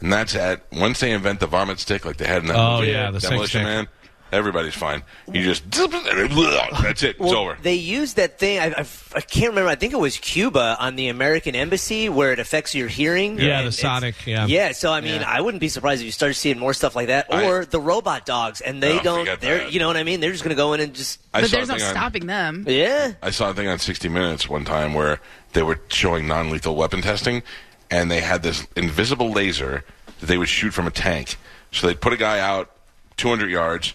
[0.00, 2.78] And that's at once they invent the vomit stick like they had in that Oh,
[2.80, 3.64] movie, yeah, the sick Demolition stick.
[3.64, 3.88] Man,
[4.32, 5.02] everybody's fine.
[5.32, 7.16] You just that's it.
[7.20, 7.56] it's over.
[7.62, 8.58] They used that thing.
[8.58, 9.68] I, I, I can't remember.
[9.70, 13.38] I think it was Cuba on the American embassy where it affects your hearing.
[13.38, 14.46] Yeah, the sonic, yeah.
[14.46, 14.72] Yeah.
[14.72, 17.32] So I mean, I wouldn't be surprised if you start seeing more stuff like that,
[17.32, 19.40] I- or the robot dogs, and they Oh, don't.
[19.40, 19.72] They're, that.
[19.72, 20.20] you know what I mean?
[20.20, 21.20] They're just going to go in and just.
[21.32, 22.64] I but there's a no thing on- stopping them.
[22.68, 23.12] Yeah.
[23.22, 25.20] I saw a thing on 60 Minutes one time where
[25.52, 27.42] they were showing non-lethal weapon testing,
[27.90, 29.84] and they had this invisible laser
[30.20, 31.36] that they would shoot from a tank.
[31.72, 32.70] So they'd put a guy out
[33.18, 33.94] 200 yards,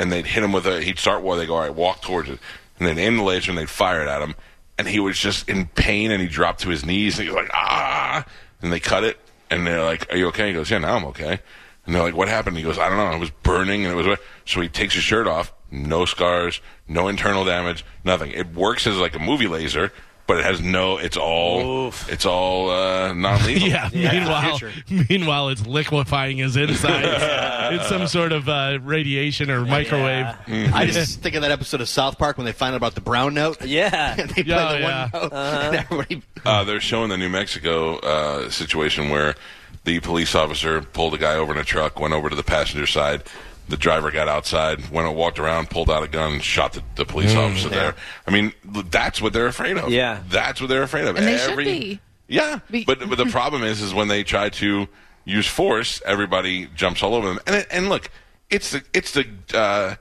[0.00, 0.80] and they'd hit him with a.
[0.80, 1.36] He'd start war.
[1.36, 2.38] They go, all right, walk towards it,
[2.78, 4.34] and they'd aim the laser and they'd fire it at him,
[4.78, 7.42] and he was just in pain, and he dropped to his knees, and he was
[7.42, 8.24] like, ah,
[8.62, 10.48] and they cut it, and they're like, are you okay?
[10.48, 11.40] He goes, yeah, now I'm okay.
[11.84, 12.56] And they're like, what happened?
[12.56, 13.14] He goes, I don't know.
[13.14, 14.18] It was burning, and it was.
[14.46, 18.30] So he takes his shirt off, no scars, no internal damage, nothing.
[18.30, 19.92] It works as like a movie laser,
[20.30, 20.96] but it has no.
[20.96, 21.88] It's all.
[22.08, 23.66] It's all uh, non-lethal.
[23.68, 23.90] Yeah.
[23.92, 24.60] meanwhile,
[25.08, 26.84] meanwhile, it's liquefying his insides.
[27.74, 30.26] it's some sort of uh, radiation or microwave.
[30.46, 33.00] I just think of that episode of South Park when they find out about the
[33.00, 33.56] brown note.
[33.66, 34.14] Yeah.
[34.16, 35.10] and they play Yeah, the yeah.
[35.10, 36.22] one note, and everybody.
[36.44, 39.34] Uh, they're showing the New Mexico uh, situation where
[39.82, 42.86] the police officer pulled a guy over in a truck, went over to the passenger
[42.86, 43.24] side.
[43.70, 46.82] The driver got outside, went and walked around, pulled out a gun, and shot the,
[46.96, 47.94] the police officer there.
[48.26, 49.90] I mean, that's what they're afraid of.
[49.90, 50.22] Yeah.
[50.28, 51.16] that's what they're afraid of.
[51.16, 52.00] And they should be.
[52.26, 54.88] Yeah, Be- but but the problem is, is when they try to
[55.24, 57.38] use force, everybody jumps all over them.
[57.46, 58.10] And and look,
[58.50, 59.94] it's the it's the uh,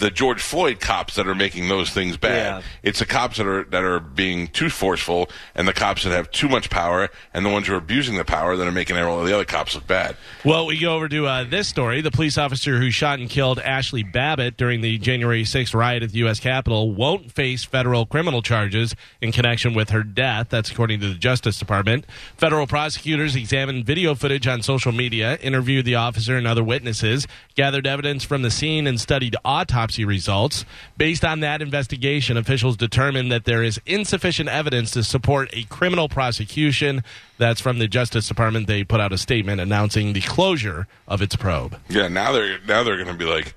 [0.00, 2.62] the George Floyd cops that are making those things bad.
[2.62, 2.62] Yeah.
[2.82, 6.30] It's the cops that are that are being too forceful, and the cops that have
[6.30, 9.22] too much power, and the ones who are abusing the power that are making all
[9.22, 10.16] the other cops look bad.
[10.44, 12.00] Well, we go over to uh, this story.
[12.00, 16.10] The police officer who shot and killed Ashli Babbitt during the January 6th riot at
[16.10, 16.40] the U.S.
[16.40, 20.48] Capitol won't face federal criminal charges in connection with her death.
[20.48, 22.06] That's according to the Justice Department.
[22.36, 27.86] Federal prosecutors examined video footage on social media, interviewed the officer and other witnesses, gathered
[27.86, 30.64] evidence from the scene, and studied autopsy results.
[30.96, 36.08] Based on that investigation, officials determined that there is insufficient evidence to support a criminal
[36.08, 37.02] prosecution.
[37.38, 38.66] That's from the Justice Department.
[38.66, 41.76] They put out a statement announcing the closure of its probe.
[41.88, 43.54] Yeah, now they're now they're going to be like,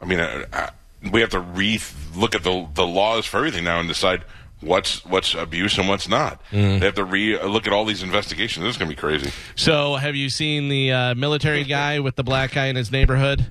[0.00, 0.70] I mean, uh, uh,
[1.10, 1.80] we have to re
[2.14, 4.24] look at the the laws for everything now and decide
[4.60, 6.42] what's what's abuse and what's not.
[6.50, 6.80] Mm-hmm.
[6.80, 8.64] They have to re uh, look at all these investigations.
[8.64, 9.30] This is going to be crazy.
[9.54, 13.46] So, have you seen the uh, military guy with the black guy in his neighborhood?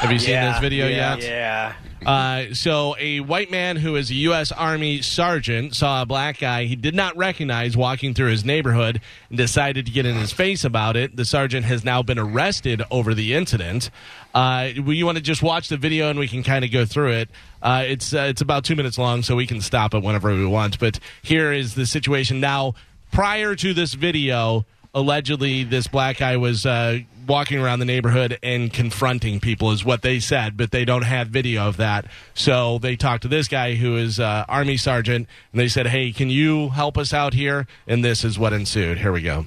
[0.00, 1.22] Have you seen yeah, this video yeah, yet?
[1.22, 1.74] Yeah.
[2.06, 4.52] Uh, so, a white man who is a U.S.
[4.52, 9.38] Army sergeant saw a black guy he did not recognize walking through his neighborhood and
[9.38, 11.16] decided to get in his face about it.
[11.16, 13.90] The sergeant has now been arrested over the incident.
[14.34, 17.12] Uh, you want to just watch the video and we can kind of go through
[17.12, 17.30] it.
[17.62, 20.46] Uh, it's uh, it's about two minutes long, so we can stop it whenever we
[20.46, 20.78] want.
[20.78, 22.74] But here is the situation now.
[23.12, 28.72] Prior to this video, allegedly this black guy was uh, walking around the neighborhood and
[28.72, 32.04] confronting people is what they said but they don't have video of that
[32.34, 36.12] so they talked to this guy who is uh, army sergeant and they said hey
[36.12, 39.46] can you help us out here and this is what ensued here we go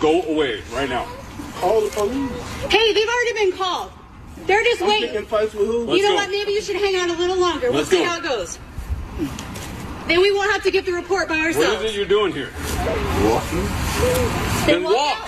[0.00, 1.06] Go away right now.
[1.54, 2.30] Call the police.
[2.70, 3.92] Hey, they've already been called.
[4.46, 5.10] They're just I'm waiting.
[5.10, 5.84] picking fights with who?
[5.86, 6.14] Let's you know go.
[6.16, 6.30] what?
[6.30, 7.68] Maybe you should hang out a little longer.
[7.70, 8.04] We'll Let's see go.
[8.04, 8.58] how it goes.
[10.06, 11.82] Then we won't have to give the report by ourselves.
[11.82, 12.50] is it you're doing here?
[13.24, 14.45] Walking.
[14.66, 15.22] Then walk.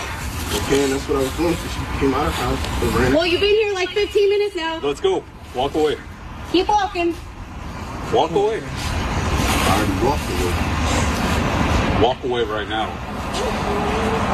[0.66, 1.54] Okay, and that's what I was doing.
[1.54, 3.12] So she came out of the house and ran.
[3.14, 4.80] Well, you've been here like 15 minutes now.
[4.82, 5.22] Let's go.
[5.54, 5.96] Walk away.
[6.50, 7.14] Keep walking.
[8.12, 8.60] Walk away.
[8.64, 12.02] I already walked away.
[12.02, 12.90] Walk away right now.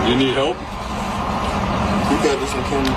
[0.09, 0.57] You need help?
[0.57, 2.95] You got this on camera.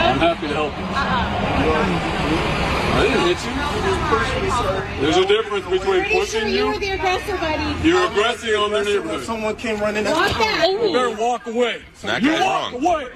[0.00, 0.84] I'm happy to help you.
[0.84, 2.53] Uh-uh.
[2.96, 5.02] I didn't hit you.
[5.02, 6.80] There's a difference between Pretty sure pushing you were you.
[6.80, 7.88] the aggressor, buddy.
[7.88, 9.24] You're aggressing on their neighborhood.
[9.24, 10.68] Someone came running Walk at back.
[10.70, 11.82] You better walk away.
[12.02, 12.84] That you walk wrong.
[12.84, 13.06] away.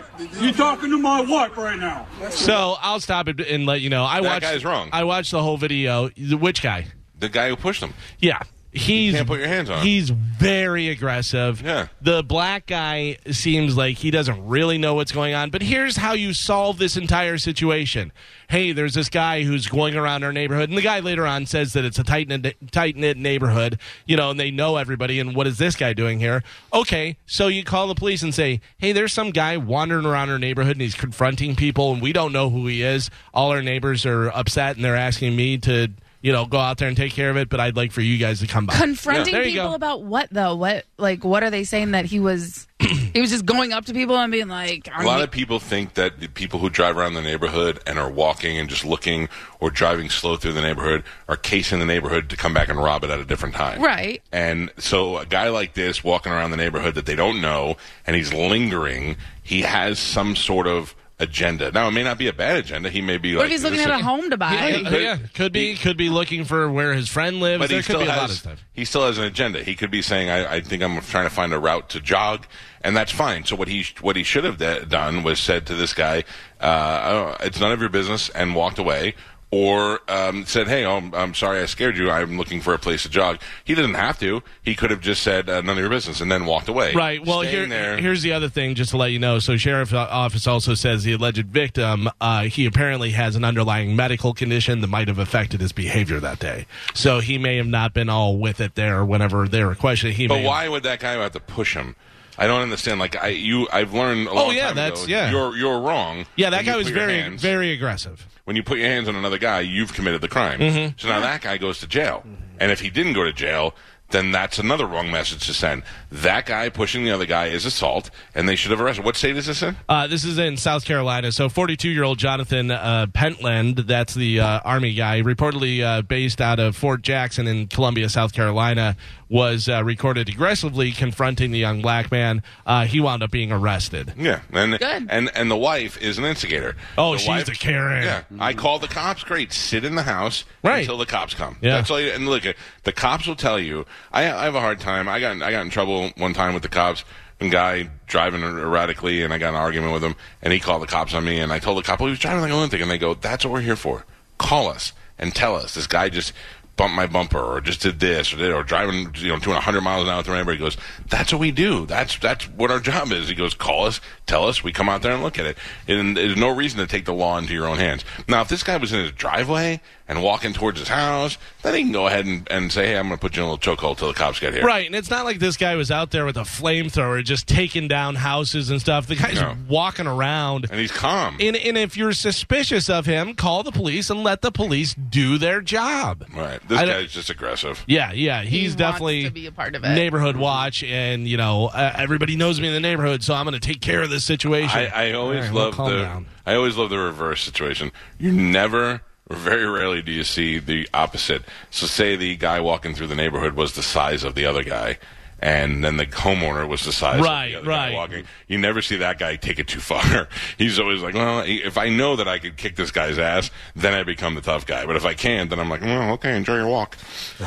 [0.41, 2.07] You're talking to my wife right now?
[2.31, 4.89] so i'll stop it and let you know i That watched guy's wrong.
[4.93, 6.89] i watched the whole video The- which guy
[7.21, 7.95] The guy who pushed him.
[8.19, 8.41] Yeah.
[8.79, 9.85] He's can't put your hands on.
[9.85, 11.63] He's very aggressive.
[11.63, 11.89] Yeah.
[12.01, 15.51] The black guy seems like he doesn't really know what's going on.
[15.51, 18.13] But here's how you solve this entire situation.
[18.49, 21.75] Hey, there's this guy who's going around our neighborhood, and the guy later on says
[21.75, 25.21] that it's a tight knit, tight knit neighborhood, you know, and they know everybody.
[25.21, 26.43] And what is this guy doing here?
[26.73, 30.39] Okay, so you call the police and say, hey, there's some guy wandering around our
[30.39, 33.11] neighborhood, and he's confronting people, and we don't know who he is.
[33.35, 35.89] All our neighbors are upset, and they're asking me to
[36.21, 38.19] you know, go out there and take care of it, but I'd like for you
[38.19, 38.75] guys to come by.
[38.75, 39.75] Confronting There you people go.
[39.75, 40.55] about what though?
[40.57, 43.93] What like what are they saying that he was he was just going up to
[43.93, 47.15] people and being like A lot of people think that the people who drive around
[47.15, 49.29] the neighborhood and are walking and just looking
[49.61, 53.05] or driving slow through the neighborhood are casing the neighborhood to come back and rob
[53.05, 53.81] it at a different time.
[53.81, 54.23] Right.
[54.33, 57.77] And so a guy like this walking around the neighborhood that they don't know
[58.07, 61.73] and he's lingering, he has some sort of agenda.
[61.73, 62.91] Now it may not be a bad agenda.
[62.91, 64.53] He may be What like if he's looking at a home to buy?
[64.53, 67.61] Yeah, yeah, could be could be looking for where his friend lives.
[67.61, 68.65] But there he could still be a lot of has stuff.
[68.73, 69.63] he still has an agenda.
[69.63, 72.47] He could be saying, I, "I think I'm trying to find a route to jog,"
[72.83, 73.45] and that's fine.
[73.45, 76.25] So what he what he should have de- done was said to this guy,
[76.61, 79.15] uh, oh, "It's none of your business," and walked away.
[79.51, 82.11] Or um, said, "Hey, I'm, I'm sorry I scared you.
[82.11, 84.43] I'm looking for a place to jog." He didn't have to.
[84.63, 86.93] He could have just said, uh, "None of your business," and then walked away.
[86.93, 87.25] Right.
[87.25, 89.39] Well, here, here's the other thing, just to let you know.
[89.39, 94.35] So, sheriff's office also says the alleged victim, uh, he apparently has an underlying medical
[94.35, 96.67] condition that might have affected his behavior that day.
[96.95, 100.15] So he may have not been all with it there whenever they were questioning.
[100.17, 101.97] He But may have- why would that guy have to push him?
[102.39, 103.01] I don't understand.
[103.01, 105.11] Like I, you, I've learned a long Oh, yeah, time that's- ago.
[105.13, 105.31] yeah.
[105.31, 106.25] You're you're wrong.
[106.37, 108.27] Yeah, that guy was very hands- very aggressive.
[108.45, 110.59] when you put your hands on another guy, you've committed the crime.
[110.61, 110.99] Mm-hmm.
[110.99, 112.25] So now that guy goes to jail.
[112.61, 113.75] And if he didn't go to jail,
[114.11, 115.83] then that's another wrong message to send.
[116.11, 119.05] That guy pushing the other guy is assault, and they should have arrested.
[119.05, 119.77] What state is this in?
[119.89, 121.31] Uh, this is in South Carolina.
[121.33, 126.41] So, 42 year old Jonathan uh, Pentland, that's the uh, Army guy, reportedly uh, based
[126.41, 128.97] out of Fort Jackson in Columbia, South Carolina,
[129.29, 132.43] was uh, recorded aggressively confronting the young black man.
[132.65, 134.15] Uh, he wound up being arrested.
[134.17, 135.07] Yeah, and Good.
[135.11, 136.77] and and the wife is an instigator.
[136.97, 138.05] Oh, The she's wife- the Karen.
[138.05, 139.23] Yeah, I call the cops.
[139.25, 140.81] Great, sit in the house Right.
[140.81, 141.59] until the cops come.
[141.61, 141.73] Yeah.
[141.77, 142.01] That's all.
[142.01, 142.45] You, and look,
[142.89, 145.11] the cops will tell you I, I have a hard time.
[145.11, 147.05] I got I got in trouble one time with the cops.
[147.39, 150.87] A guy driving erratically, and I got an argument with him, and he called the
[150.87, 152.81] cops on me, and I told the cop, well, he was driving like a lunatic,
[152.81, 154.07] and they go, that's what we're here for.
[154.39, 156.33] Call us and tell us this guy just
[156.79, 159.81] bumped my bumper or just did this or did or driving you know doing 100
[159.83, 160.59] miles an hour through neighborhood.
[160.59, 160.77] He goes,
[161.11, 161.85] that's what we do.
[161.85, 163.29] That's that's what our job is.
[163.29, 165.59] He goes, call us, tell us, we come out there and look at it.
[165.87, 168.05] And there's no reason to take the law into your own hands.
[168.27, 171.83] Now, if this guy was in his driveway and walking towards his house, then he
[171.83, 173.77] can go ahead and, and say, hey, I'm going to put you in a little
[173.77, 174.65] chokehold till the cops get here.
[174.65, 177.89] Right, and it's not like this guy was out there with a flamethrower just taking
[177.89, 179.07] down houses and stuff.
[179.07, 179.55] The guy's No.
[179.69, 180.67] walking around.
[180.71, 181.37] And he's calm.
[181.41, 185.37] And, and if you're suspicious of him, call the police and let the police do
[185.37, 186.25] their job.
[186.35, 186.61] Right.
[186.69, 187.85] This I guy's just aggressive.
[187.87, 189.89] Yeah, yeah, he's wants definitely to be a part of it.
[189.95, 193.59] neighborhood watch, and you know uh, everybody knows me in the neighborhood, so I'm going
[193.59, 194.79] to take care of this situation.
[194.79, 196.27] I, I always All right, well, love calm the down.
[196.47, 197.93] I always love the reverse situation.
[198.19, 201.43] You never or very rarely do you see the opposite.
[201.71, 204.99] So say the guy walking through the neighborhood was the size of the other guy
[205.41, 207.91] and then the homeowner was the size Right, of the other right.
[207.91, 208.25] guy walking.
[208.49, 210.27] You never see that guy take it too far.
[210.59, 213.95] He's always like, well, if I know that I could kick this guy's ass, then
[213.95, 214.85] I become the tough guy.
[214.85, 216.97] But if I can't, then I'm like, well, okay, enjoy your walk.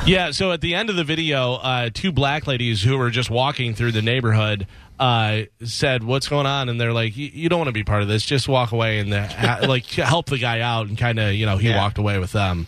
[0.06, 3.28] Yeah, so at the end of the video, uh, two black ladies who were just
[3.28, 4.66] walking through the neighborhood
[4.98, 8.08] uh, said, "What's going on?" And they're like, "You don't want to be part of
[8.08, 8.24] this.
[8.24, 11.46] Just walk away and uh, ha- like help the guy out." And kind of, you
[11.46, 11.76] know, he Yeah.
[11.78, 12.66] walked away with them.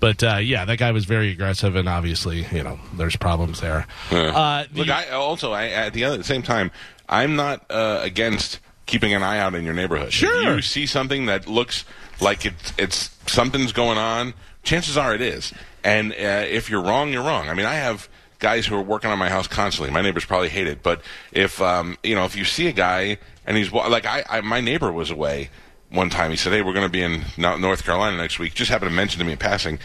[0.00, 3.86] But uh, yeah, that guy was very aggressive, and obviously, you know, there's problems there.
[4.10, 6.70] Uh, the- Look, I also I at the other at the same time,
[7.08, 10.12] I'm not uh, against keeping an eye out in your neighborhood.
[10.12, 10.50] Sure.
[10.50, 11.84] If you see something that looks
[12.20, 15.52] like it's it's something's going on, chances are it is.
[15.84, 16.16] And uh,
[16.48, 17.48] if you're wrong, you're wrong.
[17.48, 18.08] I mean, I have
[18.42, 19.90] guys who are working on my house constantly.
[19.90, 21.00] My neighbors probably hate it, but
[21.30, 24.60] if um, you know, if you see a guy and he's like I, I my
[24.60, 25.48] neighbor was away
[25.90, 26.30] one time.
[26.30, 28.94] He said, "Hey, we're going to be in North Carolina next week." Just happened to
[28.94, 29.78] mention to me in passing,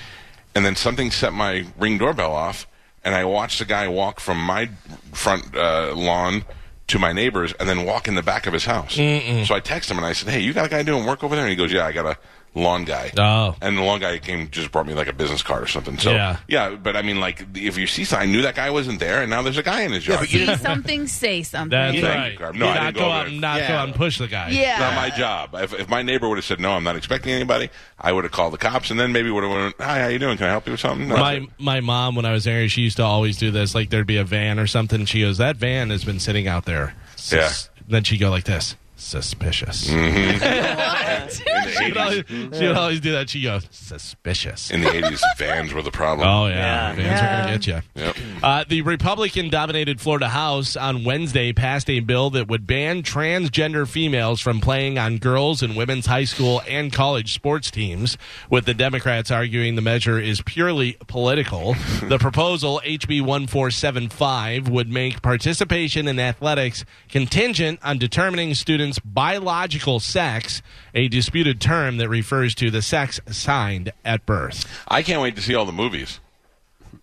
[0.56, 2.67] and then something set my ring doorbell off,
[3.04, 4.70] and I watched the guy walk from my
[5.13, 6.43] front uh, lawn
[6.88, 8.98] to my neighbor's, and then walk in the back of his house.
[9.46, 11.36] So I texted him and I said, "Hey, you got a guy doing work over
[11.36, 12.17] there?" And he goes, "Yeah, I got a."
[12.56, 13.12] Lawn guy.
[13.16, 13.56] Oh.
[13.62, 16.00] And the lawn guy came, just brought me like a business card or something.
[16.00, 16.38] So, Yeah.
[16.48, 19.22] yeah, but I mean, like, if you see something, I knew that guy wasn't there,
[19.22, 20.28] and now there's a guy in his yard.
[20.28, 21.70] See something, say something.
[21.70, 22.54] that's Thank you, right.
[22.54, 22.56] Carb.
[22.58, 24.50] No, I not didn't go go out and not go out and push the guy.
[24.50, 24.72] yeah.
[24.72, 25.50] It's not my job.
[25.54, 28.34] If, if my neighbor would have said no, I'm not expecting anybody, I would have
[28.34, 30.38] called the cops, and then maybe would have went, "Hi, how you doing?
[30.38, 31.18] Can I help you with something?" No.
[31.18, 33.76] My my mom, when I was there, she used to always do this.
[33.76, 35.06] Like there'd be a van or something.
[35.06, 38.76] She goes, "That van has been sitting out there." Sus- Then she'd go like this,
[38.96, 39.90] suspicious.
[39.90, 40.44] Mm-hmm.
[41.48, 41.57] in
[41.88, 42.23] She'd always,
[42.58, 43.30] she'd always do that.
[43.30, 44.71] She goes, suspicious.
[44.71, 46.28] in the 80s, vans were the problem.
[46.28, 46.95] Oh yeah, Yeah.
[46.95, 47.82] vans are gonna get you.
[48.04, 48.15] Yep.
[48.43, 54.39] Uh, the Republican-dominated Florida House on Wednesday passed a bill that would ban transgender females
[54.41, 58.17] from playing on girls' and women's high school and college sports teams.
[58.50, 61.73] With the Democrats arguing the measure is purely political,
[62.04, 70.62] the proposal HB 1475 would make participation in athletics contingent on determining students' biological sex,
[70.93, 74.66] a disputed term that refers to the sex assigned at birth.
[74.88, 76.20] I can't wait to see all the movies.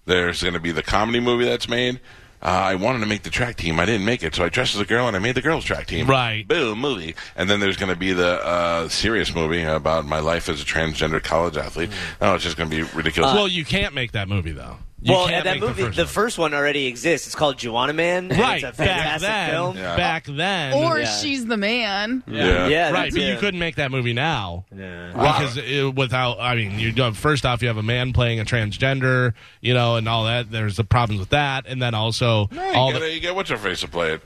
[0.06, 2.00] There's going to be the comedy movie that's made.
[2.42, 3.80] Uh, I wanted to make the track team.
[3.80, 5.64] I didn't make it, so I dressed as a girl and I made the girls'
[5.64, 6.06] track team.
[6.06, 6.46] Right.
[6.46, 7.14] Boom, movie.
[7.36, 10.64] And then there's going to be the uh, serious movie about my life as a
[10.64, 11.88] transgender college athlete.
[12.20, 13.32] Oh, it's just going to be ridiculous.
[13.32, 14.76] well, you can't make that movie though.
[15.06, 17.26] You well, can't that make the movie, first the first one already exists.
[17.26, 18.30] It's called Juwanna Mann.
[18.32, 19.50] and right It's a back fantastic then.
[19.50, 19.76] film.
[19.76, 19.96] Yeah.
[19.96, 21.04] Back then, Or Yeah.
[21.18, 22.22] she's the man.
[22.26, 22.68] yeah.
[22.68, 25.08] Yeah, right, that's but you couldn't make that movie now Yeah.
[25.12, 26.40] because it, without.
[26.40, 29.96] I mean, you do- first off, you have a man playing a transgender, you know,
[29.96, 30.50] and all that.
[30.50, 33.34] There's the problems with that, and then also No, you, all get, the you get
[33.34, 34.22] what's her face to play it.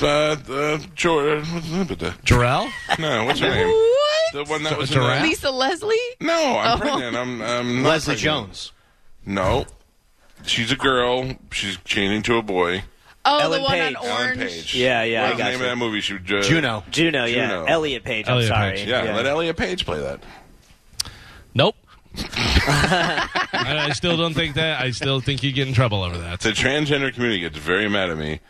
[0.00, 0.06] Uh,
[0.50, 1.44] uh, George,
[2.24, 2.70] Jarrell.
[2.98, 3.68] no, what's her name?
[3.68, 4.46] What?
[4.46, 5.94] The one that was in Lisa Leslie?
[6.20, 6.80] No, I'm Oh.
[6.80, 7.16] pregnant.
[7.16, 8.46] I'm, I'm not Leslie pregnant.
[8.46, 8.72] Jones.
[9.26, 9.66] No,
[10.46, 11.34] she's a girl.
[11.52, 12.84] She's changing to a boy.
[13.24, 13.94] Oh, Ellen the one Page.
[13.96, 14.40] on Ellen Orange.
[14.52, 14.74] Page.
[14.74, 15.64] Yeah, yeah, What's I the got name you.
[15.64, 16.00] of that movie?
[16.00, 16.84] She uh, Juno.
[16.90, 17.48] Juno, yeah.
[17.48, 17.64] Juno.
[17.66, 18.28] Elliot Page.
[18.28, 18.76] Elliot I'm sorry.
[18.76, 18.88] Page.
[18.88, 20.22] Yeah, let Elliot Page play that.
[21.54, 21.76] Nope.
[22.16, 24.80] I, I still don't think that.
[24.80, 26.40] I still think you get in trouble over that.
[26.40, 28.40] The transgender community gets very mad at me.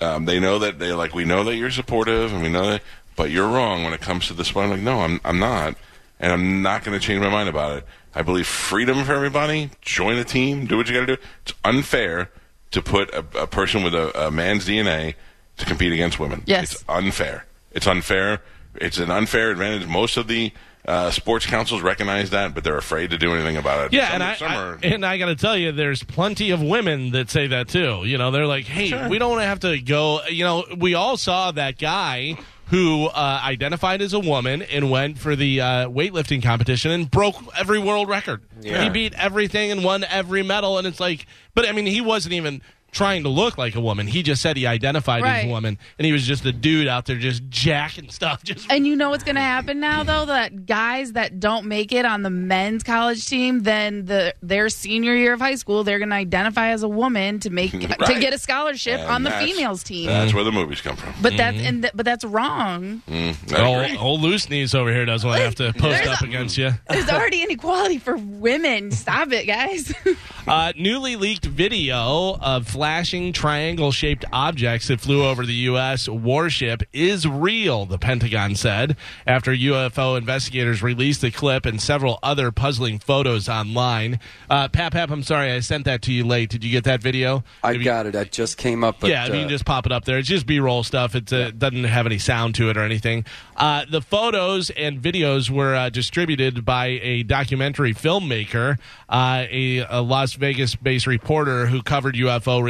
[0.00, 2.82] Um, they know that they like we know that you're supportive and we know that,
[3.16, 4.64] but you're wrong when it comes to this one.
[4.64, 5.74] I'm like, no, I'm I'm not,
[6.20, 7.86] and I'm not going to change my mind about it.
[8.16, 9.70] I believe freedom for everybody.
[9.82, 10.64] Join a team.
[10.66, 11.22] Do what you got to do.
[11.42, 12.30] It's unfair
[12.70, 15.14] to put a, a person with a, a man's DNA
[15.58, 16.42] to compete against women.
[16.46, 16.72] Yes.
[16.72, 17.44] it's unfair.
[17.72, 18.40] It's unfair.
[18.76, 19.86] It's an unfair advantage.
[19.86, 20.50] Most of the
[20.86, 23.92] uh, sports councils recognize that, but they're afraid to do anything about it.
[23.92, 26.62] Yeah, Some- and I, some I- and I got to tell you, there's plenty of
[26.62, 28.02] women that say that too.
[28.06, 31.50] You know, they're like, "Hey, we don't have to go." You know, we all saw
[31.52, 36.90] that guy who uh, identified as a woman and went for the uh, weightlifting competition
[36.90, 38.42] and broke every world record.
[38.60, 38.82] Yeah.
[38.82, 40.78] He beat everything and won every medal.
[40.78, 42.62] And it's like, but I mean, he wasn't even
[42.96, 44.06] trying to look like a woman.
[44.06, 47.06] He just said he identified as a woman, and he was just a dude out
[47.06, 48.42] there just jacking stuff.
[48.42, 51.92] Just And you know what's going to happen now, though, that guys that don't make
[51.92, 55.98] it on the men's college team, then the their senior year of high school, they're
[55.98, 57.78] going to identify as a woman to make to
[58.20, 60.06] get a scholarship And on the females team.
[60.06, 61.12] That's where the movies come from.
[61.20, 63.02] but that's and th- but that's wrong.
[63.08, 66.24] Mm, old, old loose knees over here doesn't want to have to post up a-
[66.24, 66.70] against you.
[66.88, 68.90] There's already inequality for women.
[68.90, 69.92] Stop it, guys.
[70.46, 76.08] Uh, newly leaked video of flashing triangle shaped objects that flew over the U.S.
[76.08, 82.52] warship is real, the Pentagon said, after UFO investigators released the clip and several other
[82.52, 84.20] puzzling photos online.
[84.48, 86.48] Uh, Pap Pap, I'm sorry, I sent that to you late.
[86.48, 87.42] Did you get that video?
[87.60, 88.14] I got it.
[88.14, 89.00] I just came up.
[89.00, 90.18] But, yeah, if you can uh, just pop it up there.
[90.18, 91.16] It's just B-roll stuff.
[91.16, 93.24] It uh, doesn't have any sound to it or anything.
[93.56, 98.78] Uh, the photos and videos were uh, distributed by a documentary filmmaker,
[99.08, 102.14] uh, a, a Las Vegas-based reporter who covered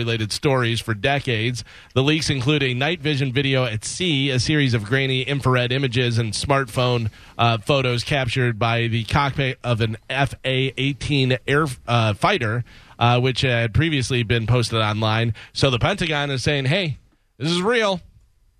[0.06, 1.64] UFO-related stories for decades.
[1.94, 6.18] The leaks include a night vision video at sea, a series of grainy infrared images
[6.18, 12.64] and smartphone uh, photos captured by the cockpit of an FA-18 air uh, fighter
[12.98, 15.34] uh, which had previously been posted online.
[15.52, 16.98] So the Pentagon is saying, hey,
[17.36, 18.00] this is real.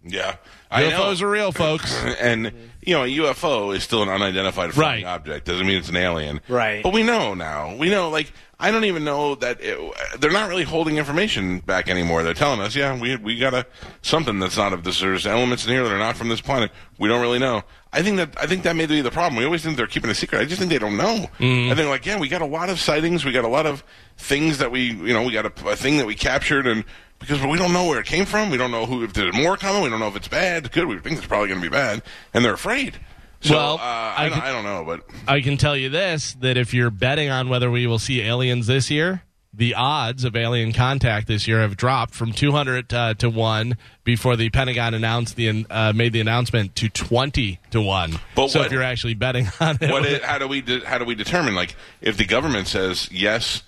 [0.05, 0.37] Yeah.
[0.71, 1.01] I know.
[1.01, 1.95] UFOs are real, folks.
[2.21, 5.13] And you know, a UFO is still an unidentified flying Right.
[5.15, 5.47] object.
[5.47, 6.41] Doesn't mean it's an alien.
[6.49, 6.83] Right.
[6.85, 7.75] But we know now.
[7.75, 8.11] We know.
[8.11, 9.79] Like I don't even know that it,
[10.19, 12.23] they're not really holding information back anymore.
[12.23, 13.67] They're telling us, yeah, we we got a
[14.01, 15.01] something that's not of this.
[15.01, 16.71] There's elements in here that are not from this planet.
[16.99, 17.65] We don't really know.
[17.93, 19.37] I think that I think that may be the problem.
[19.37, 20.41] We always think they're keeping a secret.
[20.41, 21.29] I just think they don't know.
[21.39, 21.71] Mm.
[21.71, 23.27] I think like yeah, we got a lot of sightings.
[23.27, 23.85] We got a lot of
[24.17, 26.85] things that we you know we got a, a thing that we captured and.
[27.19, 29.57] Because we don't know where it came from, we don't know who if there's more
[29.57, 29.83] coming.
[29.83, 30.85] We don't know if it's bad, good.
[30.85, 32.03] We think it's probably going to be bad,
[32.35, 32.99] and they're afraid.
[33.41, 36.35] So Well, uh, I, I don't, I don't know, but I can tell you this
[36.41, 39.23] that if you're betting on whether we will see aliens this year,
[39.53, 44.37] the odds of alien contact this year have dropped from 200 uh, to 1 before
[44.37, 48.19] the Pentagon announced the uh, made the announcement to 20 to 1.
[48.35, 50.85] But so what- if you're actually betting on it, what it, how do we de-
[50.85, 53.63] how do we determine like if the government says yes,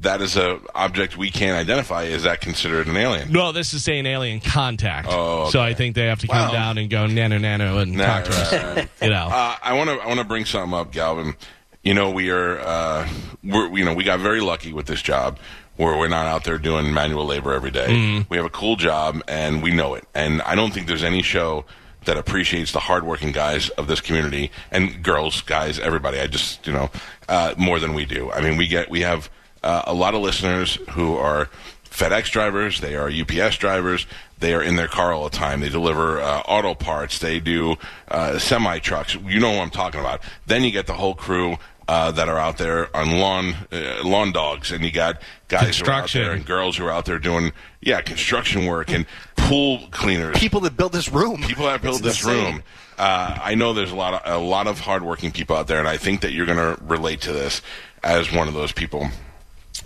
[0.00, 2.02] that is a object we can't identify?
[2.04, 3.32] Is that considered an alien?
[3.32, 5.08] no, this is saying alien contact.
[5.10, 5.60] Oh, So.
[5.60, 8.30] I think they have to come down and go nano nano and Nah, talk to
[8.32, 8.52] us.
[8.76, 8.88] right.
[9.02, 9.28] You know.
[9.30, 11.34] Uh, I want to I want to bring something up, Galvin.
[11.82, 13.08] You know we are uh,
[13.42, 15.38] we're you know we got very lucky with this job
[15.76, 17.88] where we're not out there doing manual labor every day.
[17.88, 18.22] Mm-hmm.
[18.28, 20.04] We have a cool job and we know it.
[20.14, 21.64] And I don't think there's any show
[22.04, 26.20] that appreciates the hardworking guys of this community and girls, guys, everybody.
[26.20, 26.90] I just you know
[27.28, 28.30] uh, more than we do.
[28.30, 29.28] I mean we get we have
[29.64, 31.48] uh, a lot of listeners who are
[31.90, 34.06] FedEx drivers, they are UPS drivers,
[34.38, 35.60] they are in their car all the time.
[35.60, 37.76] They deliver uh, auto parts, they do
[38.08, 39.14] uh, semi trucks.
[39.14, 40.20] You know what I'm talking about.
[40.46, 41.56] Then you get the whole crew.
[41.86, 45.84] Uh, that are out there on lawn uh, lawn dogs, and you got guys who
[45.84, 47.52] are out there and girls who are out there doing
[47.82, 49.04] yeah construction work and
[49.36, 50.34] pool cleaners.
[50.38, 51.42] People that built this room.
[51.42, 52.54] People that build It's this insane.
[52.54, 52.62] room.
[52.96, 55.86] Uh, I know there's a lot of a lot of hardworking people out there, and
[55.86, 57.60] I think that you're going to relate to this
[58.02, 59.08] as one of those people.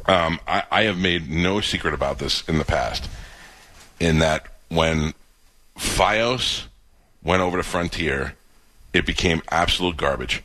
[0.07, 3.09] Um, I, I have made no secret about this in the past.
[4.01, 5.15] In that, when
[5.77, 6.65] FiOS
[7.23, 8.35] went over to Frontier,
[8.93, 10.43] it became absolute garbage.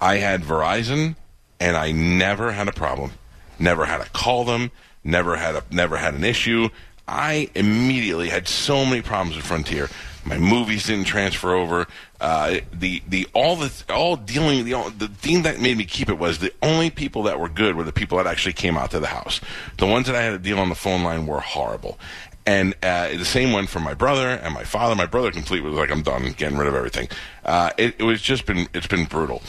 [0.00, 1.16] I had Verizon,
[1.58, 3.12] and I never had a problem.
[3.58, 4.70] Never had to call them.
[5.04, 6.68] Never had a never had an issue.
[7.06, 9.88] I immediately had so many problems with Frontier.
[10.24, 11.86] My movies didn't transfer over.
[12.20, 16.08] Uh, the the all the all dealing the all, the thing that made me keep
[16.08, 18.90] it was the only people that were good were the people that actually came out
[18.90, 19.40] to the house.
[19.78, 21.98] The ones that I had to deal on the phone line were horrible.
[22.46, 24.94] And uh, the same went for my brother and my father.
[24.94, 27.08] My brother completely was like, "I'm done getting rid of everything."
[27.44, 29.42] Uh, it, it was just been it's been brutal.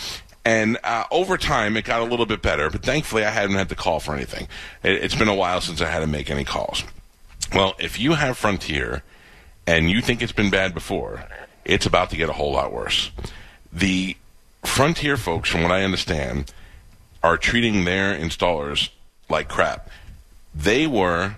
[0.43, 3.69] And uh, over time, it got a little bit better, but thankfully, I hadn't had
[3.69, 4.47] to call for anything.
[4.83, 6.83] It, it's been a while since I had to make any calls.
[7.53, 9.03] Well, if you have Frontier
[9.71, 11.23] and you think it's been bad before,
[11.63, 13.09] it's about to get a whole lot worse.
[13.71, 14.17] The
[14.63, 16.53] Frontier folks, from what I understand,
[17.23, 18.89] are treating their installers
[19.29, 19.89] like crap.
[20.53, 21.37] They were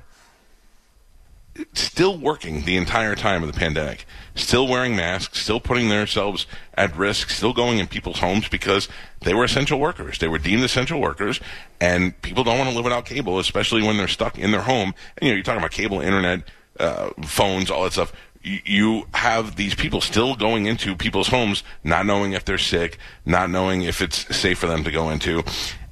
[1.73, 6.97] still working the entire time of the pandemic, still wearing masks, still putting themselves at
[6.97, 8.89] risk, still going in people's homes because
[9.21, 10.17] they were essential workers.
[10.17, 11.39] They were deemed essential workers,
[11.79, 14.95] and people don't want to live without cable, especially when they're stuck in their home.
[15.17, 16.41] And you know, you're talking about cable, internet,
[16.80, 18.13] uh, phones, all that stuff.
[18.43, 23.49] You, have these people still going into people's homes, not knowing if they're sick, not
[23.49, 25.43] knowing if it's safe for them to go into,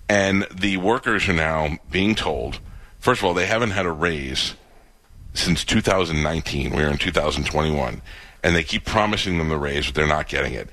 [0.09, 2.59] and the workers are now being told.
[2.99, 4.55] First of all, they haven't had a raise
[5.33, 6.75] since 2019.
[6.75, 8.01] We're in 2021,
[8.43, 10.67] and they keep promising them the raise, but they're not getting it.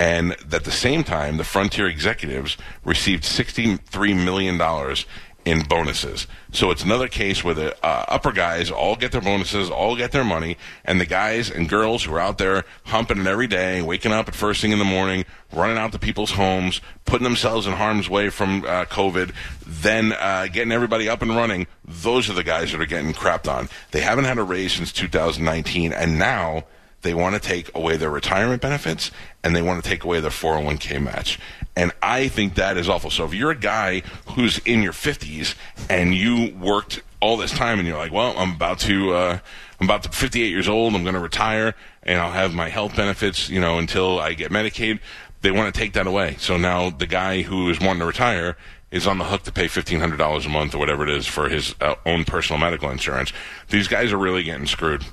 [0.00, 5.04] And at the same time, the Frontier executives received 63 million dollars
[5.50, 6.28] in bonuses.
[6.52, 10.12] So it's another case where the uh, upper guys all get their bonuses, all get
[10.12, 13.82] their money, and the guys and girls who are out there humping it every day,
[13.82, 17.66] waking up at first thing in the morning, running out to people's homes, putting themselves
[17.66, 19.34] in harm's way from uh, COVID,
[19.66, 23.52] then uh, getting everybody up and running, those are the guys that are getting crapped
[23.52, 23.68] on.
[23.90, 26.64] They haven't had a raise since 2019, and now
[27.02, 29.10] they want to take away their retirement benefits
[29.42, 31.38] and they want to take away their 401k match.
[31.76, 33.10] And I think that is awful.
[33.10, 35.54] So if you're a guy who's in your 50s
[35.88, 39.38] and you worked all this time and you're like, well, I'm about to, uh,
[39.80, 42.96] I'm about to 58 years old, I'm going to retire and I'll have my health
[42.96, 45.00] benefits, you know, until I get Medicaid.
[45.42, 46.36] They want to take that away.
[46.38, 48.56] So now the guy who is wanting to retire
[48.90, 51.74] is on the hook to pay $1,500 a month or whatever it is for his
[51.80, 53.32] uh, own personal medical insurance.
[53.68, 55.04] These guys are really getting screwed.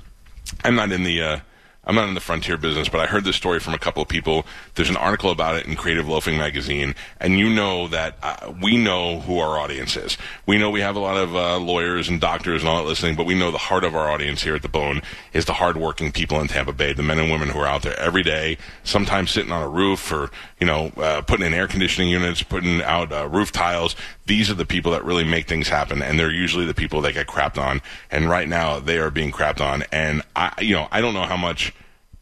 [0.64, 1.40] I'm not in the, uh,
[1.88, 4.08] I'm not in the frontier business, but I heard this story from a couple of
[4.08, 4.44] people.
[4.74, 8.76] There's an article about it in Creative Loafing magazine, and you know that uh, we
[8.76, 10.18] know who our audience is.
[10.44, 13.16] We know we have a lot of uh, lawyers and doctors and all that listening,
[13.16, 15.00] but we know the heart of our audience here at the Bone
[15.32, 17.98] is the hardworking people in Tampa Bay, the men and women who are out there
[17.98, 20.30] every day, sometimes sitting on a roof or
[20.60, 23.96] you know uh, putting in air conditioning units, putting out uh, roof tiles.
[24.26, 27.14] These are the people that really make things happen, and they're usually the people that
[27.14, 27.80] get crapped on.
[28.10, 29.84] And right now, they are being crapped on.
[29.90, 31.72] And I, you know, I don't know how much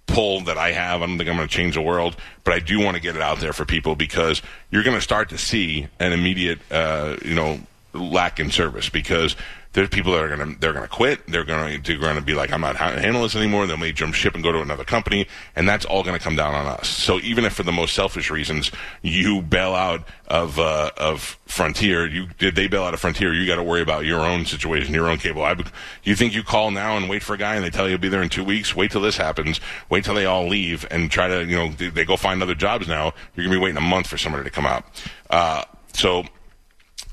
[0.06, 1.02] pull that I have.
[1.02, 3.16] I don't think I'm going to change the world, but I do want to get
[3.16, 7.16] it out there for people because you're going to start to see an immediate, uh,
[7.24, 7.60] you know,
[7.96, 9.36] lack in service because
[9.76, 11.26] there's people that are going to they're going to quit.
[11.26, 13.66] They're going to going to be like, I'm not handling this anymore.
[13.66, 16.34] They may jump ship and go to another company, and that's all going to come
[16.34, 16.88] down on us.
[16.88, 18.70] So even if for the most selfish reasons
[19.02, 23.46] you bail out of uh, of Frontier, you did they bail out of Frontier, you
[23.46, 25.44] got to worry about your own situation, your own cable.
[25.44, 25.54] I,
[26.04, 27.98] you think you call now and wait for a guy, and they tell you he'll
[27.98, 28.74] be there in two weeks?
[28.74, 29.60] Wait till this happens.
[29.90, 32.88] Wait till they all leave and try to you know they go find other jobs.
[32.88, 34.86] Now you're going to be waiting a month for somebody to come out.
[35.28, 36.24] Uh, so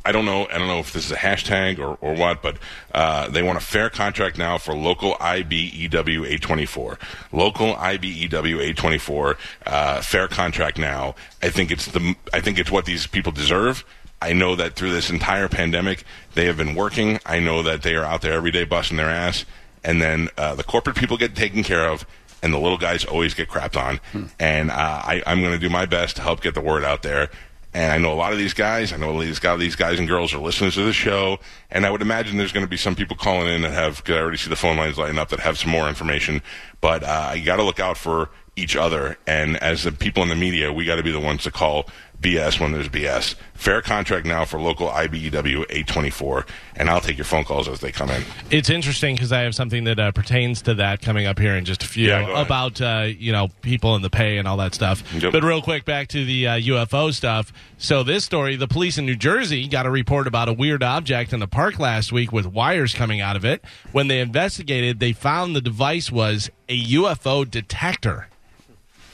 [0.06, 0.48] I don't know.
[0.48, 2.58] I don't know if this is a hashtag or, or what, but
[2.94, 7.00] uh, they want a fair contract now for local IBEW 824.
[7.32, 9.38] Local IBEW 824.
[9.66, 11.16] Uh, fair contract now.
[11.42, 12.16] I think it's the.
[12.34, 13.86] I think it's what these people deserve.
[14.22, 17.20] I know that through this entire pandemic, they have been working.
[17.26, 19.46] I know that they are out there every day busting their ass,
[19.84, 22.06] and then uh, the corporate people get taken care of
[22.44, 23.98] and the little guys always get crapped on.
[24.12, 24.26] Hmm.
[24.38, 27.02] And uh, I, I'm going to do my best to help get the word out
[27.02, 27.32] there.
[27.74, 28.94] And I know a lot of these guys.
[28.94, 31.40] I know these guys, these guys and girls are listening to the show.
[31.72, 34.04] And I would imagine there's going to be some people calling in that have.
[34.04, 36.42] Cause I already see the phone lines lighting up that have some more information.
[36.82, 39.18] But uh, you got to look out for each other.
[39.26, 41.88] And as the people in the media, we got to be the ones to call
[42.24, 43.36] BS when there's BS.
[43.54, 46.46] Fair contract now for local IBEW 824,
[46.76, 48.24] and I'll take your phone calls as they come in.
[48.50, 51.64] It's interesting because I have something that uh, pertains to that coming up here in
[51.64, 54.74] just a few Yeah, about uh, you know people and the pay and all that
[54.74, 55.04] stuff.
[55.14, 55.32] Yep.
[55.34, 57.54] But real quick, back to the uh, UFO stuff.
[57.78, 61.34] So this story, the police in New Jersey got a report about a weird object
[61.34, 63.64] in the park last week with wires coming out of it.
[63.92, 68.28] When they investigated, they found the device was a UFO detector.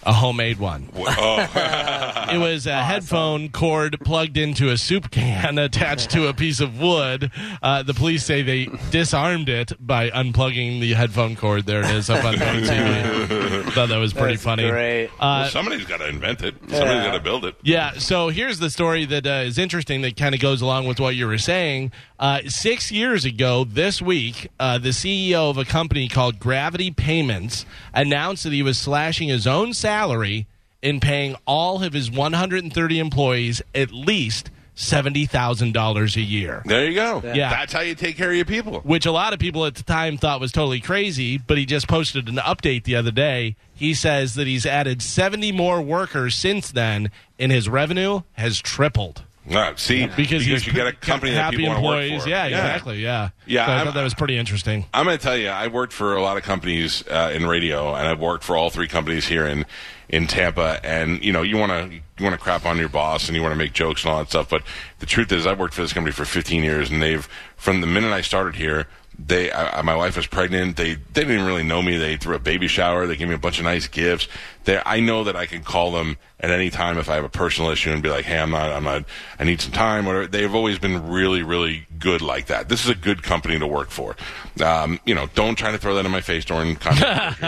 [0.10, 0.90] A homemade one.
[0.96, 6.80] it was a headphone cord plugged into a soup can attached to a piece of
[6.80, 7.32] wood.
[7.62, 11.68] Uh, the police say they disarmed it by unplugging the headphone cord.
[11.68, 13.72] There it is up on the TV.
[13.74, 14.68] Thought that was pretty That's funny.
[14.68, 15.10] great.
[15.20, 16.56] Uh, well, somebody's got to invent it.
[16.70, 17.58] Somebody's got to build it.
[17.62, 21.00] yeah, so here's the story that uh, is interesting that kind of goes along with
[21.00, 21.92] what you were saying.
[22.20, 27.66] Uh, six years ago, this week, uh, the CEO of a company called Gravity Payments
[27.94, 30.46] announced that he was slashing his own salary
[30.82, 36.62] in paying all of his 130 employees at least $70,000 a year.
[36.66, 37.22] There you go.
[37.24, 37.50] Yeah.
[37.50, 38.80] That's how you take care of your people.
[38.82, 41.88] Which a lot of people at the time thought was totally crazy, but he just
[41.88, 43.56] posted an update the other day.
[43.74, 49.24] He says that he's added 70 more workers since then, and his revenue has tripled.
[49.50, 52.30] Uh, see, Because, he's you get a company that people want to work for.
[52.30, 53.00] Yeah, exactly.
[53.00, 53.30] Yeah.
[53.46, 54.86] Yeah, So I thought that was pretty interesting.
[54.94, 57.96] I'm going to tell you, I worked for a lot of companies uh, in radio,
[57.96, 59.66] and I've worked for all three companies here in
[60.08, 60.80] in Tampa.
[60.84, 63.42] And you know, you want to you want to crap on your boss, and you
[63.42, 64.50] want to make jokes and all that stuff.
[64.50, 64.64] But
[65.00, 67.88] the truth is, I've worked for this company for 15 years, and they've from the
[67.88, 68.88] minute I started here.
[69.22, 70.78] They, I, my wife was pregnant.
[70.78, 71.98] They, they didn't even really know me.
[71.98, 73.06] They threw a baby shower.
[73.06, 74.28] They gave me a bunch of nice gifts.
[74.64, 77.30] They, I know that I can call them at any time if I have a
[77.30, 79.04] personal issue and be like, "Hey, I'm not, I'm not,
[79.38, 80.28] I need some time." Whatever.
[80.28, 82.70] They've always been really, really good like that.
[82.70, 84.16] This is a good company to work for.
[84.64, 87.42] Um, you know, don't try to throw that in my face during contact.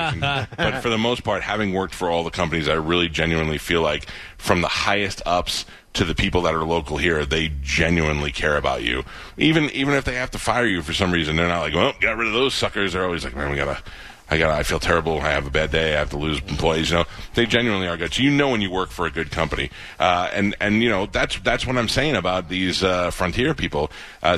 [0.58, 3.82] But for the most part, having worked for all the companies, I really genuinely feel
[3.82, 4.08] like
[4.38, 7.26] from the highest ups to the people that are local here.
[7.26, 9.04] They genuinely care about you.
[9.38, 11.94] Even even if they have to fire you for some reason, they're not like, well,
[12.00, 12.94] got rid of those suckers.
[12.94, 13.82] They're always like, man, we gotta.
[14.30, 14.50] I got.
[14.52, 15.20] I feel terrible.
[15.20, 15.94] I have a bad day.
[15.94, 16.90] I have to lose employees.
[16.90, 18.14] You know, they genuinely are good.
[18.14, 19.70] So you know when you work for a good company,
[20.00, 23.92] uh, and and you know that's that's what I'm saying about these uh, frontier people.
[24.24, 24.38] Uh,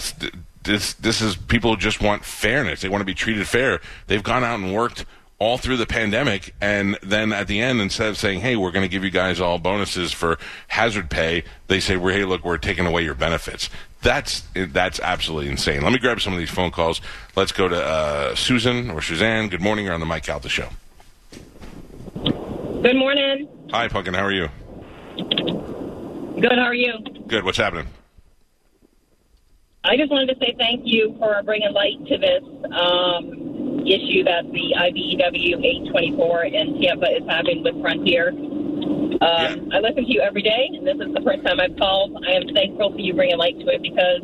[0.64, 2.82] this this is people who just want fairness.
[2.82, 3.82] They want to be treated fair.
[4.08, 5.06] They've gone out and worked
[5.44, 8.86] all through the pandemic, and then at the end, instead of saying, "Hey, we're going
[8.86, 10.38] to give you guys all bonuses for
[10.70, 13.70] hazard pay," they say, "We're hey, look, we're taking away your benefits."
[14.02, 15.82] That's that's absolutely insane.
[15.82, 17.02] Let me grab some of these phone calls.
[17.36, 19.50] Let's go to uh, Susan or Suzanne.
[19.50, 19.86] Good morning.
[19.86, 20.70] You're on the Mike Calta show.
[22.14, 23.50] Good morning.
[23.72, 24.14] Hi, Pumpkin.
[24.14, 24.48] How are you?
[25.18, 26.54] Good.
[26.54, 26.94] How are you?
[27.28, 27.44] Good.
[27.44, 27.88] What's happening?
[29.84, 34.46] I just wanted to say thank you for bringing light to this um, issue that
[34.52, 35.58] the IBEW
[35.90, 38.30] 824 in Tampa is having with Frontier.
[38.30, 42.18] Um, I listen to you every day, and this is the first time I've called.
[42.28, 44.22] I am thankful for you bringing light to it because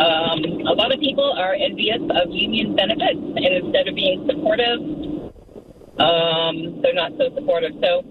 [0.00, 4.80] um, a lot of people are envious of union benefits, and instead of being supportive,
[6.00, 7.72] um, they're not so supportive.
[7.82, 8.02] So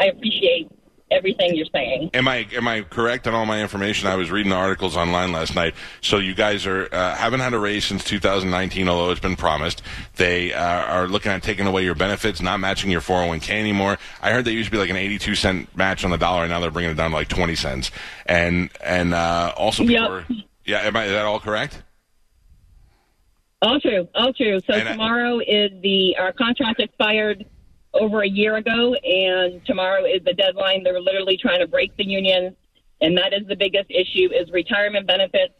[0.00, 0.68] I appreciate
[1.10, 2.10] everything you're saying.
[2.14, 4.08] Am I am I correct on all my information?
[4.08, 5.74] I was reading the articles online last night.
[6.00, 9.82] So you guys are uh, haven't had a raise since 2019, although it's been promised.
[10.16, 13.98] They uh, are looking at taking away your benefits, not matching your 401k anymore.
[14.22, 16.50] I heard they used to be like an 82 cent match on the dollar, and
[16.50, 17.90] now they're bringing it down to like 20 cents.
[18.26, 20.10] And and uh, also people Yep.
[20.10, 20.26] are,
[20.64, 21.82] yeah, am I is that all correct?
[23.60, 24.60] All true, all true.
[24.70, 27.44] So tomorrow is the our contract expired
[27.98, 30.82] over a year ago, and tomorrow is the deadline.
[30.82, 32.56] They're literally trying to break the union,
[33.00, 35.54] and that is the biggest issue: is retirement benefits.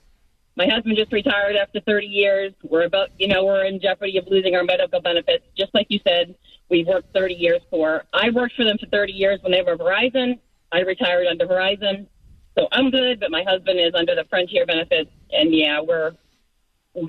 [0.57, 2.53] My husband just retired after 30 years.
[2.64, 5.45] We're about, you know, we're in jeopardy of losing our medical benefits.
[5.57, 6.34] Just like you said,
[6.68, 8.05] we worked 30 years for.
[8.12, 10.41] I worked for them for 30 years when they were Verizon.
[10.72, 12.09] I retired under Verizon,
[12.59, 13.20] so I'm good.
[13.20, 16.14] But my husband is under the Frontier benefits, and yeah, we're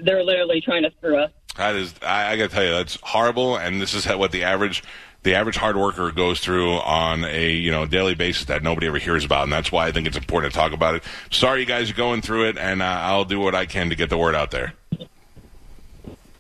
[0.04, 1.32] they're literally trying to screw us.
[1.56, 3.58] That is, I, I got to tell you, that's horrible.
[3.58, 4.84] And this is how, what the average,
[5.24, 8.98] the average hard worker goes through on a you know daily basis that nobody ever
[8.98, 11.04] hears about, and that's why I think it's important to talk about it.
[11.30, 13.96] Sorry, you guys are going through it, and uh, I'll do what I can to
[13.96, 14.74] get the word out there.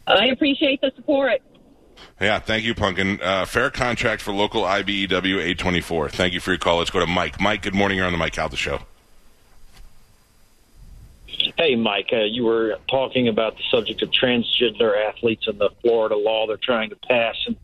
[0.07, 1.41] I appreciate the support.
[2.19, 3.21] Yeah, thank you, Punkin.
[3.21, 6.09] Uh, fair contract for local IBEW 824.
[6.09, 6.77] Thank you for your call.
[6.77, 7.39] Let's go to Mike.
[7.39, 7.97] Mike, good morning.
[7.97, 8.79] You're on the Mike Calta show.
[11.57, 16.17] Hey, Mike, uh, you were talking about the subject of transgender athletes and the Florida
[16.17, 17.35] law they're trying to pass.
[17.47, 17.55] And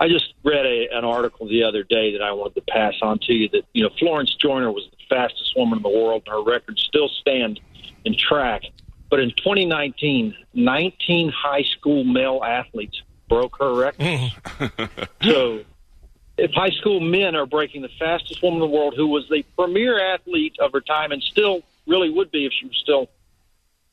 [0.00, 3.18] I just read a, an article the other day that I wanted to pass on
[3.20, 6.34] to you that, you know, Florence Joyner was the fastest woman in the world, and
[6.34, 7.60] her records still stand
[8.06, 8.62] in track.
[9.10, 14.32] But in 2019, 19 high school male athletes broke her record.
[15.22, 15.64] so
[16.38, 19.44] if high school men are breaking the fastest woman in the world, who was the
[19.58, 23.08] premier athlete of her time and still really would be if she was still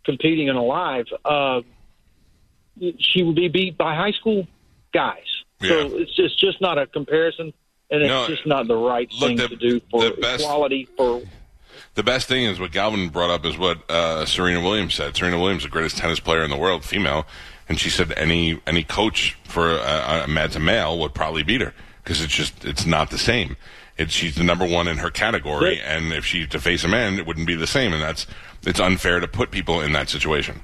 [0.06, 1.62] competing and alive, uh,
[2.98, 4.48] she would be beat by high school
[4.94, 5.44] guys.
[5.62, 7.54] So it's just just not a comparison,
[7.90, 10.44] and it's No, just not the right look, thing the- to do for the best-
[10.44, 11.22] equality for
[11.96, 15.16] The best thing is what Galvin brought up is what uh, Serena Williams said.
[15.16, 17.26] Serena Williams, the greatest tennis player in the world, female,
[17.68, 21.62] and she said any any coach for a, a, as a male would probably beat
[21.62, 23.58] her because it's just it's not the same.
[23.98, 27.18] It's she's the number one in her category, and if she to face a man,
[27.18, 28.28] it wouldn't be the same, and that's
[28.64, 30.62] it's unfair to put people in that situation.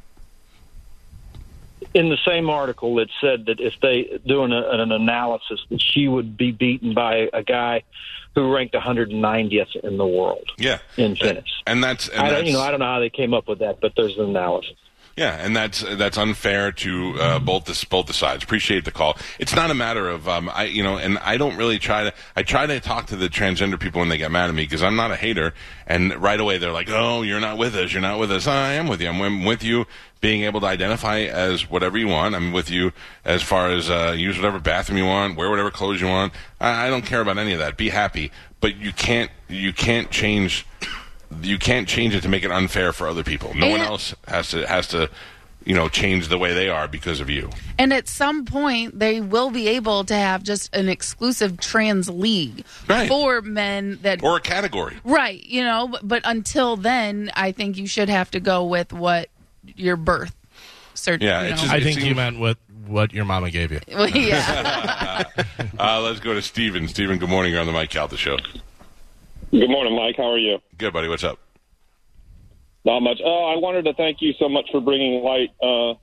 [1.93, 6.07] In the same article it said that if they doing a, an analysis that she
[6.07, 7.84] would be beaten by a guy
[8.36, 11.45] who ranked 190th in the world Yeah, in tennis.
[11.67, 13.47] and that's and I don't, that's, you know I don't know how they came up
[13.47, 14.75] with that, but there's an analysis.
[15.16, 18.43] Yeah, and that's that's unfair to uh, both the both the sides.
[18.43, 19.16] Appreciate the call.
[19.38, 22.14] It's not a matter of um, I you know, and I don't really try to.
[22.36, 24.82] I try to talk to the transgender people when they get mad at me because
[24.82, 25.53] I'm not a hater.
[25.86, 27.93] And right away they're like, "Oh, you're not with us.
[27.93, 29.09] You're not with us." I am with you.
[29.09, 29.86] I'm with you.
[30.20, 32.34] Being able to identify as whatever you want.
[32.34, 32.91] I'm with you
[33.24, 36.34] as far as uh, use whatever bathroom you want, wear whatever clothes you want.
[36.59, 37.78] I, I don't care about any of that.
[37.78, 40.66] Be happy, but you can't you can't change
[41.41, 43.53] you can't change it to make it unfair for other people.
[43.55, 45.09] No one else has to has to
[45.65, 47.49] you know change the way they are because of you.
[47.77, 52.65] And at some point, they will be able to have just an exclusive trans league
[52.65, 54.23] for men that.
[54.23, 54.97] Or a category.
[55.03, 58.93] Right, you know, but, but until then, I think you should have to go with
[58.93, 59.29] what
[59.75, 60.36] your birth
[60.95, 61.21] cert.
[61.21, 61.55] Yeah, you know.
[61.55, 63.79] just- I it think you meant what what your mama gave you.
[63.88, 65.23] Well, yeah.
[65.79, 66.88] uh, let's go to Steven.
[66.88, 67.51] Steven, good morning.
[67.51, 68.38] You're on the Mike Calta show.
[69.54, 70.16] Good morning, Mike.
[70.18, 70.58] How are you?
[70.80, 71.08] Good, buddy.
[71.08, 71.38] What's up?
[72.86, 73.20] Not much.
[73.24, 75.93] Oh, I wanted to thank you so much for bringing light uh,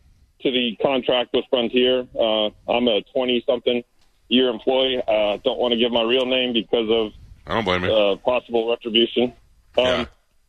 [0.43, 2.07] to the contract with Frontier.
[2.15, 3.83] Uh, I'm a 20 something
[4.29, 4.99] year employee.
[4.99, 7.13] Uh, don't want to give my real name because of
[7.45, 7.93] I don't blame you.
[7.93, 9.33] Uh, possible retribution.
[9.77, 10.07] Um,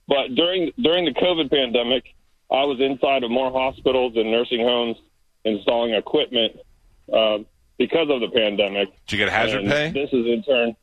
[0.08, 2.04] But during during the COVID pandemic,
[2.52, 4.98] I was inside of more hospitals and nursing homes
[5.44, 6.56] installing equipment
[7.12, 7.40] uh,
[7.80, 8.90] because of the pandemic.
[9.08, 9.90] Did you get hazard And pay?
[9.92, 10.76] This is in turn.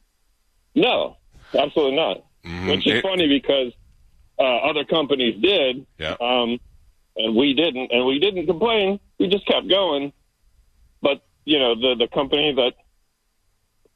[0.75, 1.18] No,
[1.57, 2.25] absolutely not.
[2.45, 2.71] Mhm.
[2.71, 3.73] Which is It- funny because
[4.39, 6.15] uh, other companies did, Yeah.
[6.21, 6.61] um,
[7.17, 9.01] and we didn't, and we didn't complain.
[9.19, 10.13] We just kept going.
[11.03, 12.75] But you know, the the company that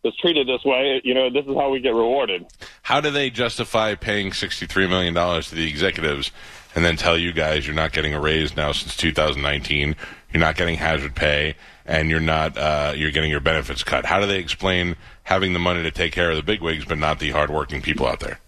[0.04, 2.44] is treated this way, you know, this is how we get rewarded.
[2.82, 6.32] How do they justify paying $63 million to the executives
[6.74, 9.94] and then tell you guys you're not getting a raise now since 2019,
[10.32, 11.54] you're not getting hazard pay,
[11.86, 14.04] and you're not uh, you're getting your benefits cut?
[14.06, 17.18] How do they explain having the money to take care of the bigwigs but not
[17.18, 18.40] the hardworking people out there?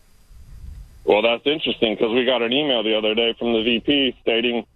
[1.04, 4.66] Well, that's interesting because we got an email the other day from the VP stating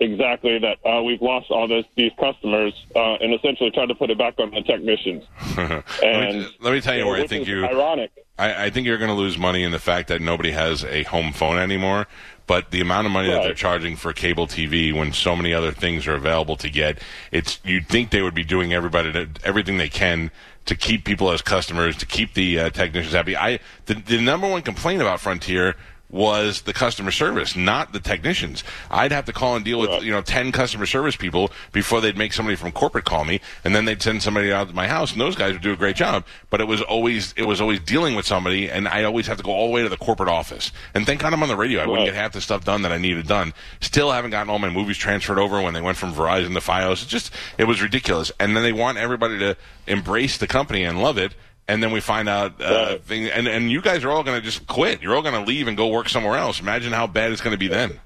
[0.00, 4.10] exactly that uh, we've lost all this, these customers uh, and essentially tried to put
[4.10, 5.24] it back on the technicians.
[5.56, 7.64] let, And me, let me tell you where I think you.
[7.64, 8.10] ironic.
[8.38, 11.02] I, I think you're going to lose money in the fact that nobody has a
[11.04, 12.06] home phone anymore.
[12.48, 15.70] But the amount of money that they're charging for cable TV, when so many other
[15.70, 16.98] things are available to get,
[17.30, 20.30] it's you'd think they would be doing everybody to, everything they can
[20.64, 23.36] to keep people as customers, to keep the uh, technicians happy.
[23.36, 25.76] I the, the number one complaint about Frontier
[26.10, 28.64] was the customer service, not the technicians.
[28.90, 32.16] I'd have to call and deal with you know ten customer service people before they'd
[32.16, 35.12] make somebody from corporate call me, and then they'd send somebody out to my house,
[35.12, 36.24] and those guys would do a great job.
[36.50, 39.42] But it was always it was always dealing with somebody, and I always have to
[39.42, 40.72] go all the way to the corporate office.
[40.94, 41.82] And thank God I'm on the radio.
[41.82, 43.52] I wouldn't get half the stuff done that I needed done.
[43.80, 47.02] Still haven't gotten all my movies transferred over when they went from Verizon to FiOS.
[47.02, 48.32] It just it was ridiculous.
[48.40, 49.56] And then they want everybody to
[49.86, 51.34] embrace the company and love it
[51.68, 54.44] and then we find out uh, thing, and and you guys are all going to
[54.44, 55.02] just quit.
[55.02, 56.60] You're all going to leave and go work somewhere else.
[56.60, 58.00] Imagine how bad it's going to be then.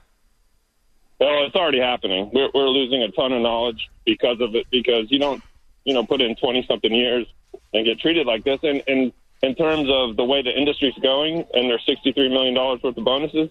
[1.20, 2.30] Well, it's already happening.
[2.34, 4.66] We're, we're losing a ton of knowledge because of it.
[4.70, 5.40] Because you don't,
[5.84, 7.26] you know, put in twenty something years
[7.72, 8.58] and get treated like this.
[8.64, 12.54] And, and in terms of the way the industry's going and their sixty three million
[12.54, 13.48] dollars worth of bonuses,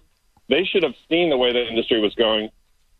[0.49, 2.49] they should have seen the way the industry was going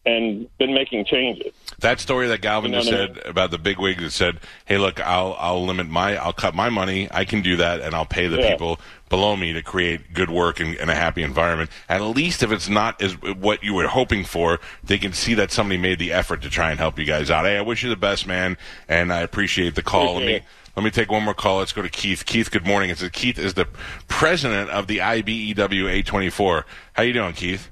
[0.06, 1.54] and been making changes.
[1.80, 4.12] That story that Galvin You know just what I said about the big wig that
[4.12, 7.08] said, "Hey, look, I'll I'll limit my I'll cut my money.
[7.12, 8.52] I can do that, and I'll pay the Yeah.
[8.52, 8.80] people
[9.10, 11.70] below me to create good work and, and a happy environment.
[11.90, 15.52] At least if it's not as what you were hoping for, they can see that
[15.52, 17.46] somebody made the effort to try and help you guys out.
[17.46, 20.16] Hey, I wish you the best, man, and I appreciate the call.
[20.16, 20.42] Let me
[20.76, 21.60] let me take one more call.
[21.60, 22.26] Let's go to Keith.
[22.26, 22.90] Keith, good morning.
[22.90, 23.68] It says Keith is the
[24.08, 26.66] president of the IBEW 824.
[26.94, 27.70] How you doing, Keith?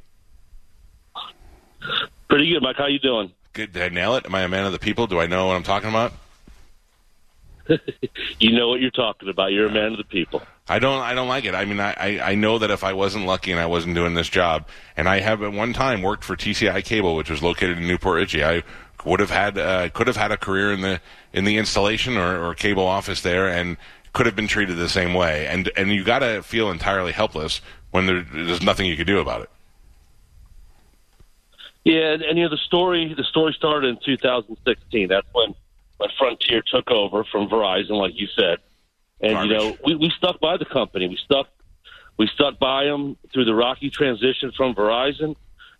[2.29, 2.77] Pretty good, Mike.
[2.77, 3.31] How you doing?
[3.53, 3.73] Good.
[3.73, 4.25] Did I nail it?
[4.25, 5.07] Am I a man of the people?
[5.07, 6.13] Do I know what I'm talking about?
[8.39, 9.51] You know what you're talking about.
[9.51, 10.41] You're a man of the people.
[10.67, 11.01] I don't.
[11.01, 11.53] I don't like it.
[11.53, 14.13] I mean, I, I, I know that if I wasn't lucky and I wasn't doing
[14.13, 17.77] this job, and I have at one time worked for TCI Cable, which was located
[17.77, 18.63] in New Port Richey, I
[19.05, 21.01] would have had uh, could have had a career in the
[21.33, 23.77] in the installation or, or cable office there, and
[24.13, 25.45] could have been treated the same way.
[25.45, 27.61] And and you got to feel entirely helpless
[27.91, 29.49] when there, there's nothing you can do about it.
[31.83, 33.13] Yeah, and, and you know the story.
[33.15, 35.07] The story started in 2016.
[35.07, 35.55] That's when
[35.97, 38.59] when Frontier took over from Verizon, like you said.
[39.21, 41.07] And you know we, we stuck by the company.
[41.07, 41.47] We stuck
[42.17, 45.35] we stuck by them through the rocky transition from Verizon.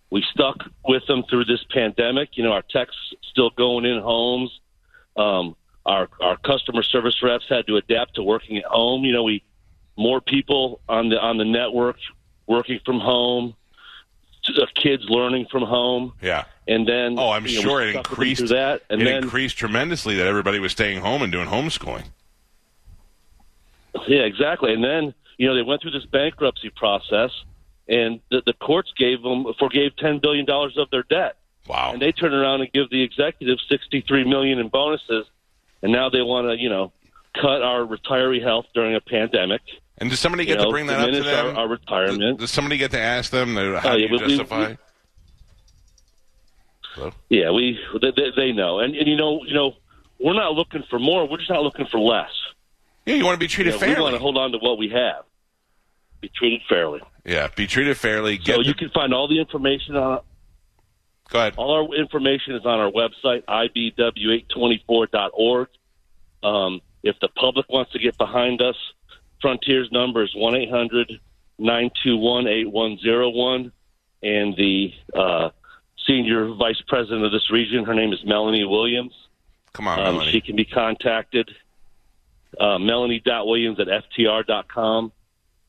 [0.09, 2.29] We stuck with them through this pandemic.
[2.33, 2.95] You know our techs
[3.29, 4.57] still going in homes.
[5.15, 9.03] Um, our our customer service reps had to adapt to working at home.
[9.03, 9.43] You know we
[9.97, 11.97] more people on the on the network
[12.47, 13.55] working from home.
[14.57, 16.13] Uh, Kids learning from home.
[16.21, 16.45] Yeah.
[16.67, 18.47] And then Oh, I'm you know, sure it stuck with them increased.
[18.49, 22.05] that, and it then increased tremendously that everybody was staying home and doing homeschooling.
[24.07, 24.73] yeah, exactly.
[24.73, 27.31] And then you know they went through this bankruptcy process,
[27.87, 31.37] and the, the courts gave them forgave ten billion dollars of their debt.
[31.67, 31.91] Wow!
[31.93, 35.25] And they turn around and give the executives sixty three million in bonuses,
[35.81, 36.91] and now they want to you know
[37.35, 39.61] cut our retiree health during a pandemic.
[39.99, 41.55] And does somebody get to bring that up to them?
[41.57, 42.39] Our, our retirement.
[42.39, 44.75] Does somebody get to ask them uh, how do yeah, you we- we- justify?
[46.95, 47.11] Hello?
[47.29, 49.73] Yeah, we they, they- they know, and, and you know, you know,
[50.19, 51.27] we're not looking for more.
[51.27, 52.29] We're just not looking for less.
[53.05, 53.95] Yeah, you want to be treated You know, fairly.
[53.95, 55.23] We want to hold on to what we have,
[56.21, 57.01] be treated fairly.
[57.25, 58.37] Yeah, be treated fairly.
[58.37, 60.21] Get so the- you can find all the information on.
[61.29, 61.53] Go ahead.
[61.57, 65.67] All our information is on our website, ibew824.org.
[66.41, 68.75] Um, if the public wants to get behind us,
[69.41, 71.19] Frontier's number is 1 800
[71.57, 73.71] 921 8101.
[74.21, 75.49] And the uh,
[76.05, 79.13] senior vice president of this region, her name is Melanie Williams.
[79.73, 80.31] Come on, Um, Melanie.
[80.31, 81.49] she can be contacted.
[82.59, 85.11] Uh, Melanie.williams at FTR.com.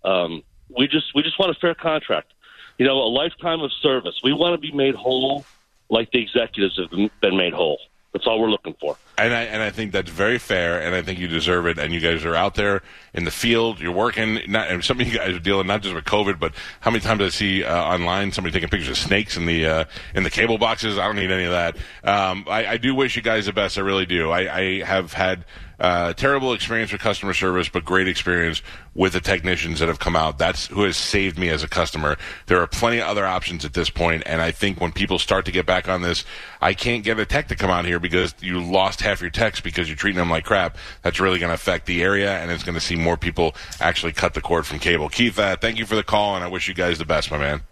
[0.04, 0.42] Um,
[0.76, 2.32] we just we just want a fair contract.
[2.78, 4.20] You know, a lifetime of service.
[4.24, 5.44] We want to be made whole
[5.90, 6.90] like the executives have
[7.20, 7.78] been made whole.
[8.12, 8.96] That's all we're looking for.
[9.16, 11.78] And I and I think that's very fair, and I think you deserve it.
[11.78, 12.82] And you guys are out there
[13.14, 14.40] in the field, you're working.
[14.48, 17.02] Not, and some of you guys are dealing not just with COVID, but how many
[17.02, 19.84] times I see uh, online somebody taking pictures of snakes in the uh,
[20.14, 20.98] in the cable boxes.
[20.98, 21.76] I don't need any of that.
[22.02, 23.78] Um, I, I do wish you guys the best.
[23.78, 24.30] I really do.
[24.30, 25.44] I, I have had
[25.80, 28.62] uh, terrible experience with customer service, but great experience
[28.94, 30.36] with the technicians that have come out.
[30.36, 32.18] That's who has saved me as a customer.
[32.46, 35.46] There are plenty of other options at this point, and I think when people start
[35.46, 36.24] to get back on this,
[36.60, 39.60] I can't get a tech to come out here because you lost half your techs
[39.60, 40.76] because you're treating them like crap.
[41.02, 44.12] That's really going to affect the area, and it's going to see more people actually
[44.12, 45.08] cut the cord from cable.
[45.08, 47.38] Keith, uh, thank you for the call, and I wish you guys the best, my
[47.38, 47.62] man.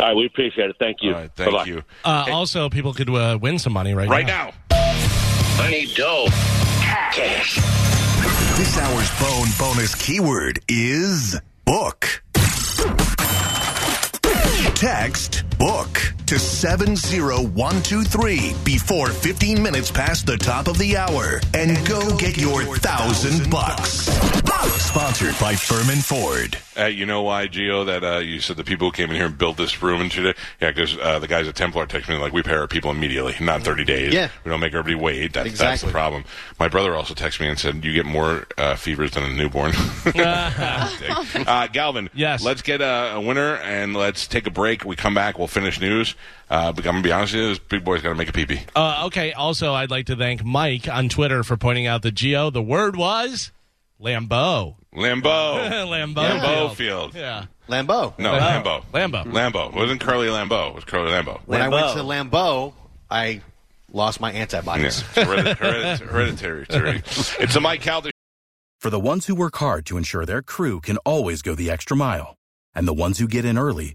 [0.00, 0.76] All right, we appreciate it.
[0.78, 1.12] Thank you.
[1.12, 1.64] thank Bye-bye.
[1.64, 1.82] you.
[2.04, 4.14] Uh, Also, people could uh, win some money right, now.
[4.14, 4.44] Right now.
[4.44, 4.67] now.
[5.66, 6.26] Need dough.
[7.12, 7.56] Cash.
[8.56, 12.22] This hour's phone bonus keyword is book.
[14.78, 15.88] Text book
[16.26, 22.62] to 70123 before 15 minutes past the top of the hour and, go, get, your
[22.76, 24.06] thousand bucks.
[24.68, 26.56] Sponsored by Ferman Ford.
[26.78, 27.84] Uh, you know why, Geo?
[27.84, 30.10] that uh, you said the people who came in here and built this room and
[30.10, 30.34] today?
[30.60, 33.34] Yeah, because uh, the guys at Templar text me like, we pay our people immediately,
[33.40, 34.14] not 30 days.
[34.14, 34.28] Yeah.
[34.44, 35.32] We don't make everybody wait.
[35.32, 36.24] That, That's the problem.
[36.60, 39.72] My brother also texted me and said, you get more uh, fevers than a newborn.
[40.14, 42.44] uh, Galvin, Yes.
[42.44, 44.67] let's get a, a winner and let's take a break.
[44.84, 46.14] We come back, we'll finish news.
[46.50, 48.28] Uh, but I'm going to be honest with you, this big boy's got to make
[48.28, 48.60] a pee-pee.
[48.76, 49.32] Uh, okay.
[49.32, 52.50] Also, I'd like to thank Mike on Twitter for pointing out the Geo.
[52.50, 53.50] The word was
[54.00, 54.76] Lambeau.
[54.94, 55.68] Lambeau.
[55.88, 56.14] Lambeau.
[56.14, 57.12] Lambeau Field.
[57.12, 57.14] Field.
[57.14, 57.44] Yeah.
[57.68, 58.18] Lambeau.
[58.18, 58.82] No, Lambeau.
[58.92, 59.24] Lambeau.
[59.24, 59.24] Lambeau.
[59.32, 59.68] Lambeau.
[59.68, 60.70] It wasn't Curly Lambeau.
[60.70, 61.40] It was Curly Lambeau.
[61.46, 62.72] When I went to Lambeau,
[63.10, 63.42] I
[63.92, 64.38] lost my Yeah.
[64.40, 65.02] antibodies.
[65.14, 66.66] Heredit- heredit- hereditary.
[66.70, 66.98] hereditary.
[67.44, 68.10] It's a Mike Calta
[68.80, 71.96] For the ones who work hard to ensure their crew can always go the extra
[71.96, 72.36] mile,
[72.74, 73.94] and the ones who get in early